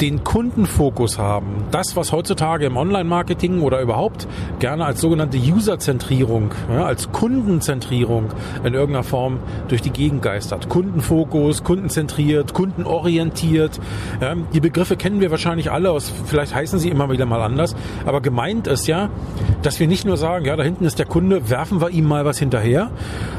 den 0.00 0.24
Kundenfokus 0.24 1.18
haben. 1.18 1.64
Das, 1.70 1.94
was 1.96 2.12
heutzutage 2.12 2.64
im 2.64 2.76
Online-Marketing 2.76 3.60
oder 3.60 3.80
überhaupt 3.80 4.26
gerne 4.58 4.86
als 4.86 5.00
sogenannte 5.00 5.36
User-Zentrierung, 5.38 6.52
ja, 6.72 6.84
als 6.84 7.12
Kundenzentrierung 7.12 8.30
in 8.64 8.74
irgendeiner 8.74 9.04
Form 9.04 9.40
durch 9.68 9.82
die 9.82 9.90
Gegend 9.90 10.22
geistert. 10.22 10.68
Kundenfokus, 10.68 11.64
kundenzentriert, 11.64 12.54
kundenorientiert. 12.54 13.78
Ja, 14.20 14.34
die 14.34 14.60
Begriffe 14.60 14.96
kennen 14.96 15.20
wir 15.20 15.30
wahrscheinlich 15.30 15.70
alle, 15.70 15.90
aus, 15.90 16.12
vielleicht 16.26 16.54
heißen 16.54 16.78
sie 16.78 16.88
immer 16.88 17.10
wieder 17.10 17.26
mal 17.26 17.42
anders, 17.42 17.76
aber 18.06 18.20
gemeint 18.20 18.66
ist 18.66 18.86
ja, 18.86 19.10
dass 19.62 19.80
wir 19.80 19.86
nicht 19.86 20.06
nur 20.06 20.16
sagen, 20.16 20.46
ja, 20.46 20.56
da 20.56 20.62
hinten 20.62 20.84
ist 20.84 20.98
der 20.98 21.06
Kunde, 21.06 21.50
werfen 21.50 21.80
wir 21.80 21.90
ihm 21.90 22.06
mal 22.06 22.24
was 22.24 22.38
hinterher, 22.38 22.90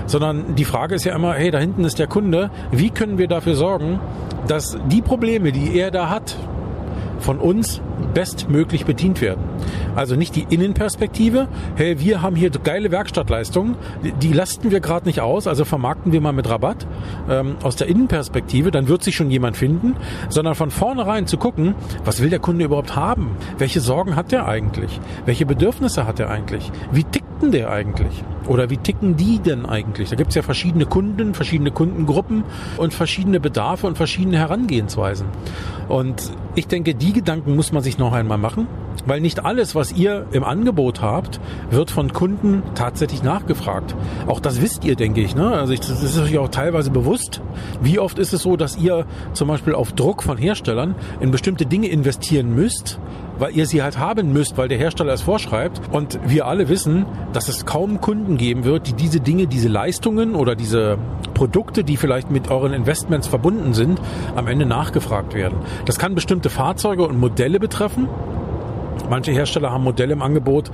sondern 0.05 0.55
die 0.55 0.65
Frage 0.65 0.95
ist 0.95 1.05
ja 1.05 1.15
immer, 1.15 1.33
hey, 1.33 1.49
da 1.49 1.57
hinten 1.57 1.83
ist 1.83 1.97
der 1.97 2.07
Kunde, 2.07 2.51
wie 2.71 2.89
können 2.91 3.17
wir 3.17 3.27
dafür 3.27 3.55
sorgen, 3.55 3.99
dass 4.47 4.77
die 4.87 5.01
Probleme, 5.01 5.51
die 5.51 5.77
er 5.77 5.91
da 5.91 6.09
hat, 6.09 6.35
von 7.21 7.39
uns 7.39 7.81
bestmöglich 8.13 8.85
bedient 8.85 9.21
werden. 9.21 9.43
Also 9.95 10.15
nicht 10.15 10.35
die 10.35 10.45
Innenperspektive, 10.49 11.47
hey, 11.75 11.99
wir 11.99 12.21
haben 12.21 12.35
hier 12.35 12.49
geile 12.49 12.91
Werkstattleistungen, 12.91 13.75
die 14.21 14.33
lasten 14.33 14.71
wir 14.71 14.79
gerade 14.79 15.05
nicht 15.05 15.21
aus, 15.21 15.47
also 15.47 15.65
vermarkten 15.65 16.11
wir 16.11 16.21
mal 16.21 16.33
mit 16.33 16.49
Rabatt 16.49 16.87
ähm, 17.29 17.55
aus 17.63 17.75
der 17.75 17.87
Innenperspektive, 17.87 18.71
dann 18.71 18.87
wird 18.87 19.03
sich 19.03 19.15
schon 19.15 19.31
jemand 19.31 19.57
finden, 19.57 19.95
sondern 20.29 20.55
von 20.55 20.71
vornherein 20.71 21.27
zu 21.27 21.37
gucken, 21.37 21.75
was 22.05 22.21
will 22.21 22.29
der 22.29 22.39
Kunde 22.39 22.65
überhaupt 22.65 22.95
haben? 22.95 23.31
Welche 23.57 23.79
Sorgen 23.79 24.15
hat 24.15 24.31
der 24.31 24.47
eigentlich? 24.47 24.99
Welche 25.25 25.45
Bedürfnisse 25.45 26.05
hat 26.05 26.19
er 26.19 26.29
eigentlich? 26.29 26.71
Wie 26.91 27.03
tickt 27.03 27.41
denn 27.41 27.51
der 27.51 27.69
eigentlich? 27.71 28.23
Oder 28.47 28.69
wie 28.69 28.77
ticken 28.77 29.15
die 29.17 29.39
denn 29.39 29.65
eigentlich? 29.65 30.09
Da 30.09 30.15
gibt 30.15 30.29
es 30.29 30.35
ja 30.35 30.41
verschiedene 30.41 30.85
Kunden, 30.85 31.33
verschiedene 31.33 31.71
Kundengruppen 31.71 32.43
und 32.77 32.93
verschiedene 32.93 33.39
Bedarfe 33.39 33.87
und 33.87 33.97
verschiedene 33.97 34.37
Herangehensweisen. 34.37 35.27
Und 35.87 36.31
ich 36.55 36.67
denke, 36.67 36.95
die 36.95 37.13
Gedanken 37.13 37.55
muss 37.55 37.71
man 37.71 37.83
sich 37.83 37.90
noch 37.97 38.13
einmal 38.13 38.37
machen, 38.37 38.67
weil 39.05 39.21
nicht 39.21 39.45
alles, 39.45 39.75
was 39.75 39.91
ihr 39.91 40.25
im 40.31 40.43
Angebot 40.43 41.01
habt, 41.01 41.39
wird 41.69 41.91
von 41.91 42.13
Kunden 42.13 42.63
tatsächlich 42.75 43.23
nachgefragt. 43.23 43.95
Auch 44.27 44.39
das 44.39 44.61
wisst 44.61 44.85
ihr, 44.85 44.95
denke 44.95 45.21
ich. 45.21 45.35
Ne? 45.35 45.51
Also 45.51 45.73
ich, 45.73 45.79
das 45.79 46.03
ist 46.03 46.17
euch 46.17 46.37
auch 46.37 46.49
teilweise 46.49 46.91
bewusst. 46.91 47.41
Wie 47.81 47.99
oft 47.99 48.19
ist 48.19 48.33
es 48.33 48.41
so, 48.41 48.57
dass 48.57 48.77
ihr 48.77 49.05
zum 49.33 49.47
Beispiel 49.47 49.73
auf 49.73 49.93
Druck 49.93 50.23
von 50.23 50.37
Herstellern 50.37 50.95
in 51.19 51.31
bestimmte 51.31 51.65
Dinge 51.65 51.87
investieren 51.87 52.53
müsst, 52.53 52.99
weil 53.41 53.57
ihr 53.57 53.65
sie 53.65 53.81
halt 53.81 53.97
haben 53.97 54.31
müsst, 54.31 54.57
weil 54.57 54.67
der 54.67 54.77
Hersteller 54.77 55.13
es 55.13 55.23
vorschreibt. 55.23 55.81
Und 55.91 56.19
wir 56.25 56.45
alle 56.45 56.69
wissen, 56.69 57.07
dass 57.33 57.49
es 57.49 57.65
kaum 57.65 57.99
Kunden 57.99 58.37
geben 58.37 58.63
wird, 58.65 58.87
die 58.87 58.93
diese 58.93 59.19
Dinge, 59.19 59.47
diese 59.47 59.67
Leistungen 59.67 60.35
oder 60.35 60.55
diese 60.55 60.99
Produkte, 61.33 61.83
die 61.83 61.97
vielleicht 61.97 62.29
mit 62.29 62.51
euren 62.51 62.71
Investments 62.71 63.27
verbunden 63.27 63.73
sind, 63.73 63.99
am 64.35 64.47
Ende 64.47 64.67
nachgefragt 64.67 65.33
werden. 65.33 65.57
Das 65.85 65.97
kann 65.97 66.13
bestimmte 66.13 66.51
Fahrzeuge 66.51 67.07
und 67.07 67.19
Modelle 67.19 67.59
betreffen. 67.59 68.07
Manche 69.09 69.31
Hersteller 69.31 69.71
haben 69.71 69.83
Modelle 69.83 70.13
im 70.13 70.21
Angebot, 70.21 70.71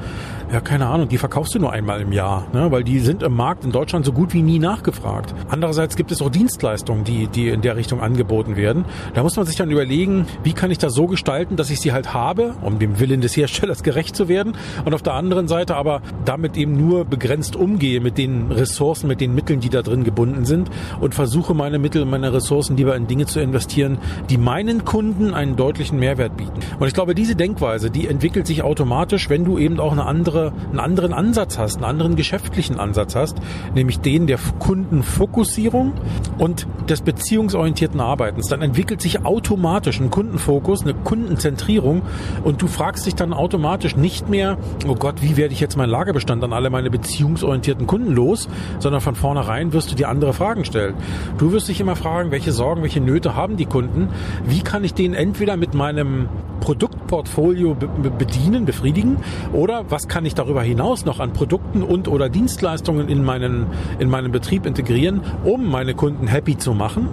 ja, 0.52 0.62
keine 0.62 0.88
Ahnung, 0.88 1.10
die 1.10 1.18
verkaufst 1.18 1.56
du 1.56 1.60
nur 1.60 1.72
einmal 1.72 2.02
im 2.02 2.12
Jahr, 2.12 2.48
ne? 2.54 2.72
weil 2.72 2.84
die 2.84 3.00
sind 3.00 3.24
im 3.24 3.36
Markt 3.36 3.66
in 3.66 3.72
Deutschland 3.72 4.06
so 4.06 4.14
gut 4.14 4.34
wie 4.34 4.42
nie 4.42 4.60
nachgefragt. 4.60 5.34
Andererseits 5.50 5.96
gibt 5.96 6.12
es 6.12 6.22
auch 6.22 6.30
Dienstleistungen, 6.30 7.04
die, 7.04 7.28
die 7.28 7.50
in 7.50 7.62
der 7.62 7.76
Richtung 7.76 8.02
angeboten 8.02 8.56
werden. 8.56 8.86
Da 9.14 9.24
muss 9.24 9.36
man 9.36 9.46
sich 9.46 9.56
dann 9.56 9.72
überlegen, 9.72 10.26
wie 10.44 10.54
kann 10.54 10.72
ich 10.72 10.78
das 10.78 10.94
so 10.94 11.08
gestalten, 11.08 11.56
dass 11.56 11.70
ich 11.70 11.82
sie 11.82 11.92
halt 11.92 12.14
habe, 12.14 12.54
um 12.62 12.80
dem 12.80 13.00
Willen 13.00 13.22
des 13.22 13.36
Herstellers 13.36 13.84
gerecht 13.88 14.16
zu 14.16 14.28
werden 14.28 14.54
und 14.86 14.94
auf 14.94 15.02
der 15.02 15.14
anderen 15.14 15.48
Seite 15.48 15.76
aber 15.76 16.02
damit 16.24 16.56
eben 16.58 16.78
nur 16.78 17.06
begrenzt 17.06 17.56
umgehe 17.56 18.00
mit 18.00 18.18
den 18.18 18.52
Ressourcen, 18.52 19.08
mit 19.08 19.20
den 19.22 19.36
Mitteln, 19.36 19.60
die 19.60 19.70
da 19.70 19.82
drin 19.82 20.04
gebunden 20.04 20.46
sind 20.46 20.70
und 21.02 21.16
versuche 21.16 21.54
meine 21.54 21.80
Mittel, 21.80 22.06
meine 22.06 22.32
Ressourcen 22.32 22.78
lieber 22.78 22.96
in 22.96 23.08
Dinge 23.08 23.26
zu 23.26 23.40
investieren, 23.40 23.98
die 24.30 24.38
meinen 24.38 24.86
Kunden 24.86 25.34
einen 25.34 25.56
deutlichen 25.56 26.00
Mehrwert 26.00 26.38
bieten. 26.38 26.60
Und 26.80 26.88
ich 26.88 26.94
glaube, 26.94 27.16
diese 27.16 27.36
Denkweise, 27.36 27.90
die 27.90 28.08
entwickelt 28.08 28.17
entwickelt 28.18 28.48
sich 28.48 28.64
automatisch, 28.64 29.30
wenn 29.30 29.46
du 29.46 29.60
eben 29.60 29.80
auch 29.80 29.92
eine 29.92 30.08
andere, 30.08 30.52
einen 30.72 30.80
anderen 30.80 31.14
Ansatz 31.14 31.60
hast, 31.60 31.76
einen 31.76 31.86
anderen 31.86 32.16
geschäftlichen 32.16 32.80
Ansatz 32.80 33.16
hast, 33.16 33.38
nämlich 33.76 34.00
den 34.00 34.26
der 34.26 34.40
Kundenfokussierung 34.58 35.94
und 36.40 36.66
des 36.90 37.02
beziehungsorientierten 37.02 38.00
Arbeitens. 38.00 38.48
Dann 38.48 38.64
entwickelt 38.64 39.04
sich 39.04 39.24
automatisch 39.24 40.00
ein 40.00 40.10
Kundenfokus, 40.10 40.82
eine 40.82 40.96
Kundenzentrierung 40.96 42.02
und 42.44 42.60
du 42.60 42.66
fragst 42.66 43.06
dich 43.06 43.14
dann 43.14 43.34
automatisch 43.34 43.96
nicht 43.96 44.30
mehr, 44.30 44.58
oh 44.88 44.96
Gott, 44.96 45.22
wie 45.22 45.38
werde 45.38 45.54
ich 45.54 45.60
jetzt 45.60 45.78
meinen 45.78 45.92
Lagerbestand 45.92 46.44
an 46.44 46.54
alle 46.54 46.72
meine 46.72 46.90
beziehungsorientierten 46.90 47.86
Kunden 47.86 48.14
los, 48.14 48.50
sondern 48.80 49.02
von 49.02 49.14
vornherein 49.14 49.74
wirst 49.74 49.92
du 49.92 49.96
dir 49.96 50.10
andere 50.10 50.34
Fragen 50.34 50.66
stellen. 50.66 50.96
Du 51.38 51.52
wirst 51.52 51.68
dich 51.68 51.80
immer 51.80 51.96
fragen, 51.96 52.32
welche 52.32 52.52
Sorgen, 52.52 52.82
welche 52.82 53.00
Nöte 53.00 53.36
haben 53.36 53.58
die 53.58 53.68
Kunden, 53.68 54.10
wie 54.44 54.62
kann 54.62 54.84
ich 54.84 54.96
denen 54.96 55.14
entweder 55.14 55.56
mit 55.56 55.76
meinem 55.76 56.30
Produktportfolio 56.62 57.78
bedienen, 58.12 58.66
befriedigen? 58.66 59.18
Oder 59.54 59.86
was 59.90 60.08
kann 60.08 60.26
ich 60.26 60.36
darüber 60.36 60.62
hinaus 60.62 61.06
noch 61.06 61.20
an 61.20 61.34
Produkten 61.34 61.84
und 61.84 62.08
oder 62.08 62.30
Dienstleistungen 62.30 63.10
in 63.10 63.24
meinen, 63.24 63.68
in 64.00 64.10
meinen 64.10 64.32
Betrieb 64.32 64.66
integrieren, 64.66 65.22
um 65.44 65.70
meine 65.70 65.94
Kunden 65.94 66.28
happy 66.28 66.58
zu 66.58 66.74
machen? 66.74 67.10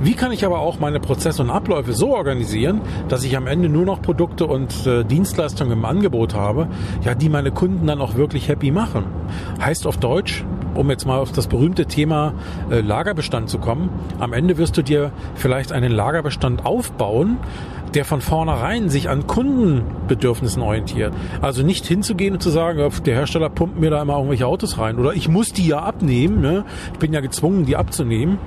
Wie 0.00 0.14
kann 0.14 0.32
ich 0.32 0.44
aber 0.44 0.60
auch 0.60 0.78
meine 0.78 1.00
Prozesse 1.00 1.42
und 1.42 1.50
Abläufe 1.50 1.92
so 1.92 2.14
organisieren, 2.14 2.80
dass 3.08 3.24
ich 3.24 3.36
am 3.36 3.46
Ende 3.46 3.68
nur 3.68 3.84
noch 3.84 4.02
Produkte 4.02 4.46
und 4.46 4.86
äh, 4.86 5.04
Dienstleistungen 5.04 5.72
im 5.72 5.84
Angebot 5.84 6.34
habe, 6.34 6.68
ja, 7.04 7.14
die 7.14 7.28
meine 7.28 7.50
Kunden 7.50 7.86
dann 7.86 8.00
auch 8.00 8.14
wirklich 8.14 8.48
happy 8.48 8.70
machen? 8.70 9.04
Heißt 9.60 9.86
auf 9.86 9.96
Deutsch, 9.96 10.44
um 10.74 10.90
jetzt 10.90 11.06
mal 11.06 11.18
auf 11.18 11.32
das 11.32 11.48
berühmte 11.48 11.86
Thema 11.86 12.34
äh, 12.70 12.80
Lagerbestand 12.80 13.48
zu 13.48 13.58
kommen, 13.58 13.90
am 14.20 14.32
Ende 14.32 14.58
wirst 14.58 14.76
du 14.76 14.82
dir 14.82 15.10
vielleicht 15.34 15.72
einen 15.72 15.92
Lagerbestand 15.92 16.64
aufbauen, 16.64 17.38
der 17.94 18.04
von 18.04 18.20
vornherein 18.20 18.88
sich 18.88 19.08
an 19.08 19.26
Kundenbedürfnissen 19.26 20.62
orientiert. 20.62 21.12
Also 21.40 21.62
nicht 21.62 21.86
hinzugehen 21.86 22.34
und 22.34 22.42
zu 22.42 22.50
sagen, 22.50 22.78
der 23.04 23.14
Hersteller 23.14 23.48
pumpt 23.48 23.80
mir 23.80 23.90
da 23.90 24.02
immer 24.02 24.14
irgendwelche 24.14 24.46
Autos 24.46 24.78
rein 24.78 24.98
oder 24.98 25.14
ich 25.14 25.28
muss 25.28 25.52
die 25.52 25.66
ja 25.66 25.80
abnehmen, 25.80 26.40
ne? 26.40 26.64
ich 26.92 26.98
bin 26.98 27.12
ja 27.12 27.20
gezwungen, 27.20 27.64
die 27.64 27.76
abzunehmen. 27.76 28.38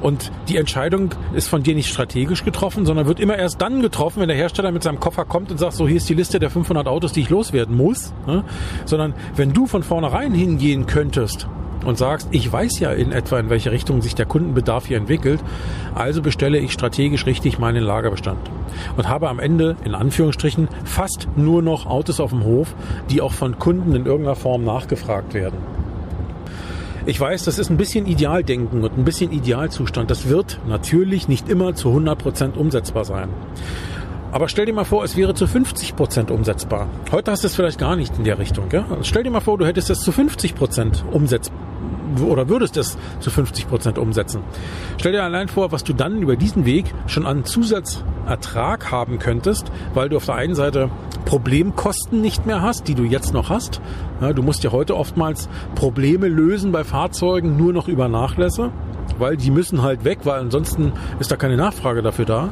Und 0.00 0.32
die 0.48 0.58
Entscheidung 0.58 1.14
ist 1.32 1.48
von 1.48 1.62
dir 1.62 1.74
nicht 1.74 1.88
strategisch 1.88 2.44
getroffen, 2.44 2.84
sondern 2.84 3.06
wird 3.06 3.20
immer 3.20 3.38
erst 3.38 3.62
dann 3.62 3.80
getroffen, 3.80 4.20
wenn 4.20 4.28
der 4.28 4.36
Hersteller 4.36 4.70
mit 4.70 4.82
seinem 4.82 5.00
Koffer 5.00 5.24
kommt 5.24 5.50
und 5.50 5.56
sagt, 5.56 5.72
so 5.72 5.88
hier 5.88 5.96
ist 5.96 6.08
die 6.10 6.14
Liste 6.14 6.38
der 6.38 6.50
500 6.50 6.86
Autos, 6.86 7.12
die 7.12 7.20
ich 7.20 7.30
loswerden 7.30 7.74
muss. 7.74 8.12
Ne? 8.26 8.44
Sondern 8.84 9.14
wenn 9.34 9.54
du 9.54 9.66
von 9.66 9.82
vornherein 9.82 10.34
hingehen 10.34 10.84
könntest 10.84 11.48
und 11.84 11.98
sagst, 11.98 12.28
ich 12.30 12.50
weiß 12.50 12.78
ja 12.80 12.90
in 12.92 13.12
etwa, 13.12 13.38
in 13.38 13.50
welche 13.50 13.72
Richtung 13.72 14.02
sich 14.02 14.14
der 14.14 14.26
Kundenbedarf 14.26 14.86
hier 14.86 14.96
entwickelt, 14.96 15.40
also 15.94 16.22
bestelle 16.22 16.58
ich 16.58 16.72
strategisch 16.72 17.26
richtig 17.26 17.58
meinen 17.58 17.82
Lagerbestand 17.82 18.38
und 18.96 19.08
habe 19.08 19.28
am 19.28 19.38
Ende 19.38 19.76
in 19.84 19.94
Anführungsstrichen 19.94 20.68
fast 20.84 21.28
nur 21.36 21.62
noch 21.62 21.86
Autos 21.86 22.20
auf 22.20 22.30
dem 22.30 22.44
Hof, 22.44 22.74
die 23.10 23.20
auch 23.20 23.32
von 23.32 23.58
Kunden 23.58 23.94
in 23.94 24.06
irgendeiner 24.06 24.36
Form 24.36 24.64
nachgefragt 24.64 25.34
werden. 25.34 25.58
Ich 27.06 27.20
weiß, 27.20 27.44
das 27.44 27.58
ist 27.58 27.70
ein 27.70 27.76
bisschen 27.76 28.06
Idealdenken 28.06 28.82
und 28.82 28.96
ein 28.96 29.04
bisschen 29.04 29.30
Idealzustand. 29.30 30.10
Das 30.10 30.30
wird 30.30 30.58
natürlich 30.66 31.28
nicht 31.28 31.50
immer 31.50 31.74
zu 31.74 31.88
100 31.88 32.18
Prozent 32.18 32.56
umsetzbar 32.56 33.04
sein. 33.04 33.28
Aber 34.34 34.48
stell 34.48 34.66
dir 34.66 34.72
mal 34.72 34.84
vor, 34.84 35.04
es 35.04 35.16
wäre 35.16 35.32
zu 35.32 35.46
50 35.46 35.94
Prozent 35.94 36.32
umsetzbar. 36.32 36.88
Heute 37.12 37.30
hast 37.30 37.44
du 37.44 37.46
es 37.46 37.54
vielleicht 37.54 37.78
gar 37.78 37.94
nicht 37.94 38.18
in 38.18 38.24
der 38.24 38.36
Richtung. 38.36 38.64
Ja? 38.72 38.84
Stell 39.02 39.22
dir 39.22 39.30
mal 39.30 39.38
vor, 39.38 39.58
du 39.58 39.64
hättest 39.64 39.90
es 39.90 40.00
zu 40.00 40.10
50 40.10 40.56
Prozent 40.56 41.04
umsetzbar 41.12 41.56
oder 42.20 42.48
würdest 42.48 42.76
es 42.76 42.98
zu 43.20 43.30
50 43.30 43.68
Prozent 43.68 43.96
umsetzen. 43.96 44.42
Stell 44.98 45.12
dir 45.12 45.22
allein 45.22 45.46
vor, 45.46 45.70
was 45.70 45.84
du 45.84 45.92
dann 45.92 46.20
über 46.20 46.34
diesen 46.34 46.64
Weg 46.64 46.92
schon 47.06 47.26
an 47.26 47.44
Zusatzertrag 47.44 48.90
haben 48.90 49.20
könntest, 49.20 49.70
weil 49.94 50.08
du 50.08 50.16
auf 50.16 50.24
der 50.24 50.34
einen 50.34 50.56
Seite 50.56 50.90
Problemkosten 51.26 52.20
nicht 52.20 52.44
mehr 52.44 52.60
hast, 52.60 52.88
die 52.88 52.96
du 52.96 53.04
jetzt 53.04 53.34
noch 53.34 53.50
hast. 53.50 53.80
Ja, 54.20 54.32
du 54.32 54.42
musst 54.42 54.64
ja 54.64 54.72
heute 54.72 54.96
oftmals 54.96 55.48
Probleme 55.76 56.26
lösen 56.26 56.72
bei 56.72 56.82
Fahrzeugen 56.82 57.56
nur 57.56 57.72
noch 57.72 57.86
über 57.86 58.08
Nachlässe 58.08 58.72
weil 59.18 59.36
die 59.36 59.50
müssen 59.50 59.82
halt 59.82 60.04
weg, 60.04 60.20
weil 60.24 60.40
ansonsten 60.40 60.92
ist 61.18 61.30
da 61.30 61.36
keine 61.36 61.56
Nachfrage 61.56 62.02
dafür 62.02 62.24
da. 62.24 62.48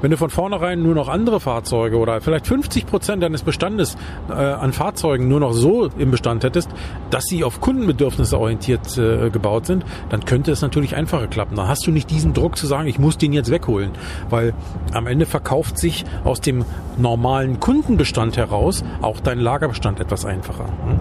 Wenn 0.00 0.10
du 0.10 0.16
von 0.16 0.30
vornherein 0.30 0.82
nur 0.82 0.94
noch 0.94 1.08
andere 1.08 1.40
Fahrzeuge 1.40 1.96
oder 1.96 2.20
vielleicht 2.20 2.46
50 2.46 2.86
Prozent 2.86 3.22
deines 3.22 3.42
Bestandes 3.42 3.96
äh, 4.28 4.32
an 4.32 4.72
Fahrzeugen 4.72 5.28
nur 5.28 5.40
noch 5.40 5.52
so 5.52 5.88
im 5.98 6.10
Bestand 6.10 6.44
hättest, 6.44 6.70
dass 7.10 7.24
sie 7.24 7.44
auf 7.44 7.60
Kundenbedürfnisse 7.60 8.38
orientiert 8.38 8.96
äh, 8.98 9.30
gebaut 9.30 9.66
sind, 9.66 9.84
dann 10.10 10.24
könnte 10.24 10.52
es 10.52 10.62
natürlich 10.62 10.96
einfacher 10.96 11.26
klappen. 11.26 11.56
Dann 11.56 11.68
hast 11.68 11.86
du 11.86 11.90
nicht 11.90 12.10
diesen 12.10 12.34
Druck 12.34 12.56
zu 12.56 12.66
sagen, 12.66 12.88
ich 12.88 12.98
muss 12.98 13.18
den 13.18 13.32
jetzt 13.32 13.50
wegholen, 13.50 13.92
weil 14.30 14.54
am 14.92 15.06
Ende 15.06 15.26
verkauft 15.26 15.78
sich 15.78 16.04
aus 16.24 16.40
dem 16.40 16.64
normalen 16.96 17.60
Kundenbestand 17.60 18.36
heraus 18.36 18.84
auch 19.02 19.20
dein 19.20 19.38
Lagerbestand 19.38 20.00
etwas 20.00 20.24
einfacher. 20.24 20.66
Hm? 20.66 21.00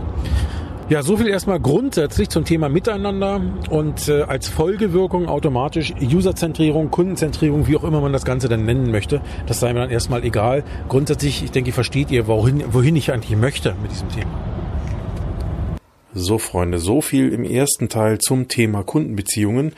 Ja, 0.94 1.02
so 1.02 1.18
viel 1.18 1.28
erstmal 1.28 1.60
grundsätzlich 1.60 2.30
zum 2.30 2.46
Thema 2.46 2.70
Miteinander 2.70 3.42
und 3.72 4.10
äh, 4.10 4.22
als 4.22 4.48
Folgewirkung 4.48 5.28
automatisch 5.28 5.92
Userzentrierung, 6.00 6.92
Kundenzentrierung, 6.92 7.66
wie 7.66 7.76
auch 7.78 7.84
immer 7.84 8.00
man 8.00 8.14
das 8.14 8.26
Ganze 8.26 8.48
dann 8.48 8.66
nennen 8.66 8.92
möchte. 8.92 9.20
Das 9.48 9.60
sei 9.60 9.74
mir 9.74 9.80
dann 9.80 9.90
erstmal 9.90 10.24
egal. 10.24 10.64
Grundsätzlich, 10.90 11.44
ich 11.44 11.50
denke, 11.50 11.72
versteht 11.72 12.12
ihr, 12.12 12.28
wohin, 12.28 12.64
wohin 12.74 12.96
ich 12.96 13.12
eigentlich 13.12 13.36
möchte 13.36 13.76
mit 13.82 13.90
diesem 13.90 14.08
Thema. 14.10 14.30
So, 16.14 16.38
Freunde, 16.38 16.78
so 16.78 17.02
viel 17.02 17.34
im 17.34 17.44
ersten 17.44 17.90
Teil 17.90 18.20
zum 18.20 18.48
Thema 18.48 18.84
Kundenbeziehungen. 18.84 19.74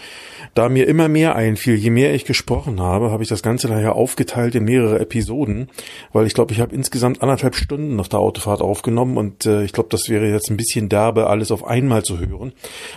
Da 0.55 0.69
mir 0.69 0.87
immer 0.87 1.09
mehr 1.09 1.35
einfiel, 1.35 1.75
je 1.75 1.89
mehr 1.89 2.13
ich 2.13 2.23
gesprochen 2.23 2.79
habe, 2.79 3.11
habe 3.11 3.21
ich 3.21 3.27
das 3.27 3.43
Ganze 3.43 3.67
daher 3.67 3.95
aufgeteilt 3.95 4.55
in 4.55 4.63
mehrere 4.63 5.01
Episoden, 5.01 5.67
weil 6.13 6.27
ich 6.27 6.33
glaube, 6.33 6.53
ich 6.53 6.61
habe 6.61 6.73
insgesamt 6.73 7.21
anderthalb 7.21 7.55
Stunden 7.55 7.97
nach 7.97 8.07
der 8.07 8.19
Autofahrt 8.19 8.61
aufgenommen 8.61 9.17
und 9.17 9.45
äh, 9.45 9.65
ich 9.65 9.73
glaube, 9.73 9.89
das 9.89 10.07
wäre 10.07 10.29
jetzt 10.29 10.49
ein 10.49 10.55
bisschen 10.55 10.87
derbe, 10.87 11.27
alles 11.27 11.51
auf 11.51 11.67
einmal 11.67 12.03
zu 12.03 12.19
hören. 12.21 12.53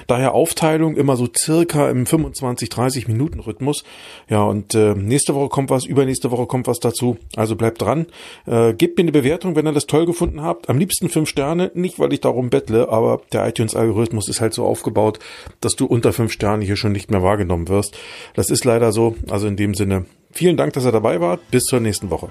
Daher 0.07 0.35
Aufteilung 0.35 0.97
immer 0.97 1.17
so 1.17 1.27
circa 1.37 1.91
im 1.91 2.07
25, 2.07 2.69
30 2.69 3.09
Minuten 3.09 3.41
Rhythmus. 3.41 3.83
Ja, 4.29 4.45
und 4.45 4.77
äh, 4.77 4.95
nächste 4.95 5.35
Woche 5.35 5.49
kommt 5.49 5.71
was, 5.71 5.85
übernächste 5.85 6.31
Woche 6.31 6.47
kommt 6.47 6.69
was 6.69 6.79
dazu. 6.79 7.17
Also 7.35 7.57
bleibt 7.57 7.83
dran. 7.83 8.07
Äh, 8.47 8.75
gebt 8.75 8.99
mir 8.99 9.03
eine 9.03 9.11
Bewertung, 9.11 9.57
wenn 9.57 9.67
ihr 9.67 9.73
das 9.73 9.87
toll 9.87 10.07
gefunden 10.07 10.43
habt. 10.43 10.69
Am 10.69 10.79
liebsten 10.79 11.09
fünf 11.09 11.29
Sterne, 11.29 11.73
nicht 11.75 11.99
weil 11.99 12.13
ich 12.13 12.21
darum 12.21 12.51
bettle, 12.51 12.89
aber 12.89 13.21
der 13.33 13.49
iTunes-Algorithmus 13.49 14.29
ist 14.29 14.41
halt 14.41 14.55
so 14.55 14.65
aufgebaut, 14.65 15.19
dass 15.61 15.75
du 15.75 15.87
unter 15.87 16.13
fünf 16.13 16.31
Sterne 16.31 16.65
hier 16.65 16.77
schon 16.77 16.93
nicht 16.93 17.11
mehr 17.11 17.25
wahrgenommen 17.25 17.48
wirst. 17.69 17.99
Das 18.35 18.51
ist 18.51 18.65
leider 18.65 18.93
so. 18.93 19.17
Also 19.31 19.47
in 19.47 19.57
dem 19.57 19.75
Sinne, 19.75 20.07
vielen 20.31 20.57
Dank, 20.57 20.73
dass 20.75 20.85
ihr 20.85 20.93
dabei 20.93 21.21
wart. 21.21 21.41
Bis 21.51 21.65
zur 21.65 21.81
nächsten 21.81 22.11
Woche. 22.11 22.29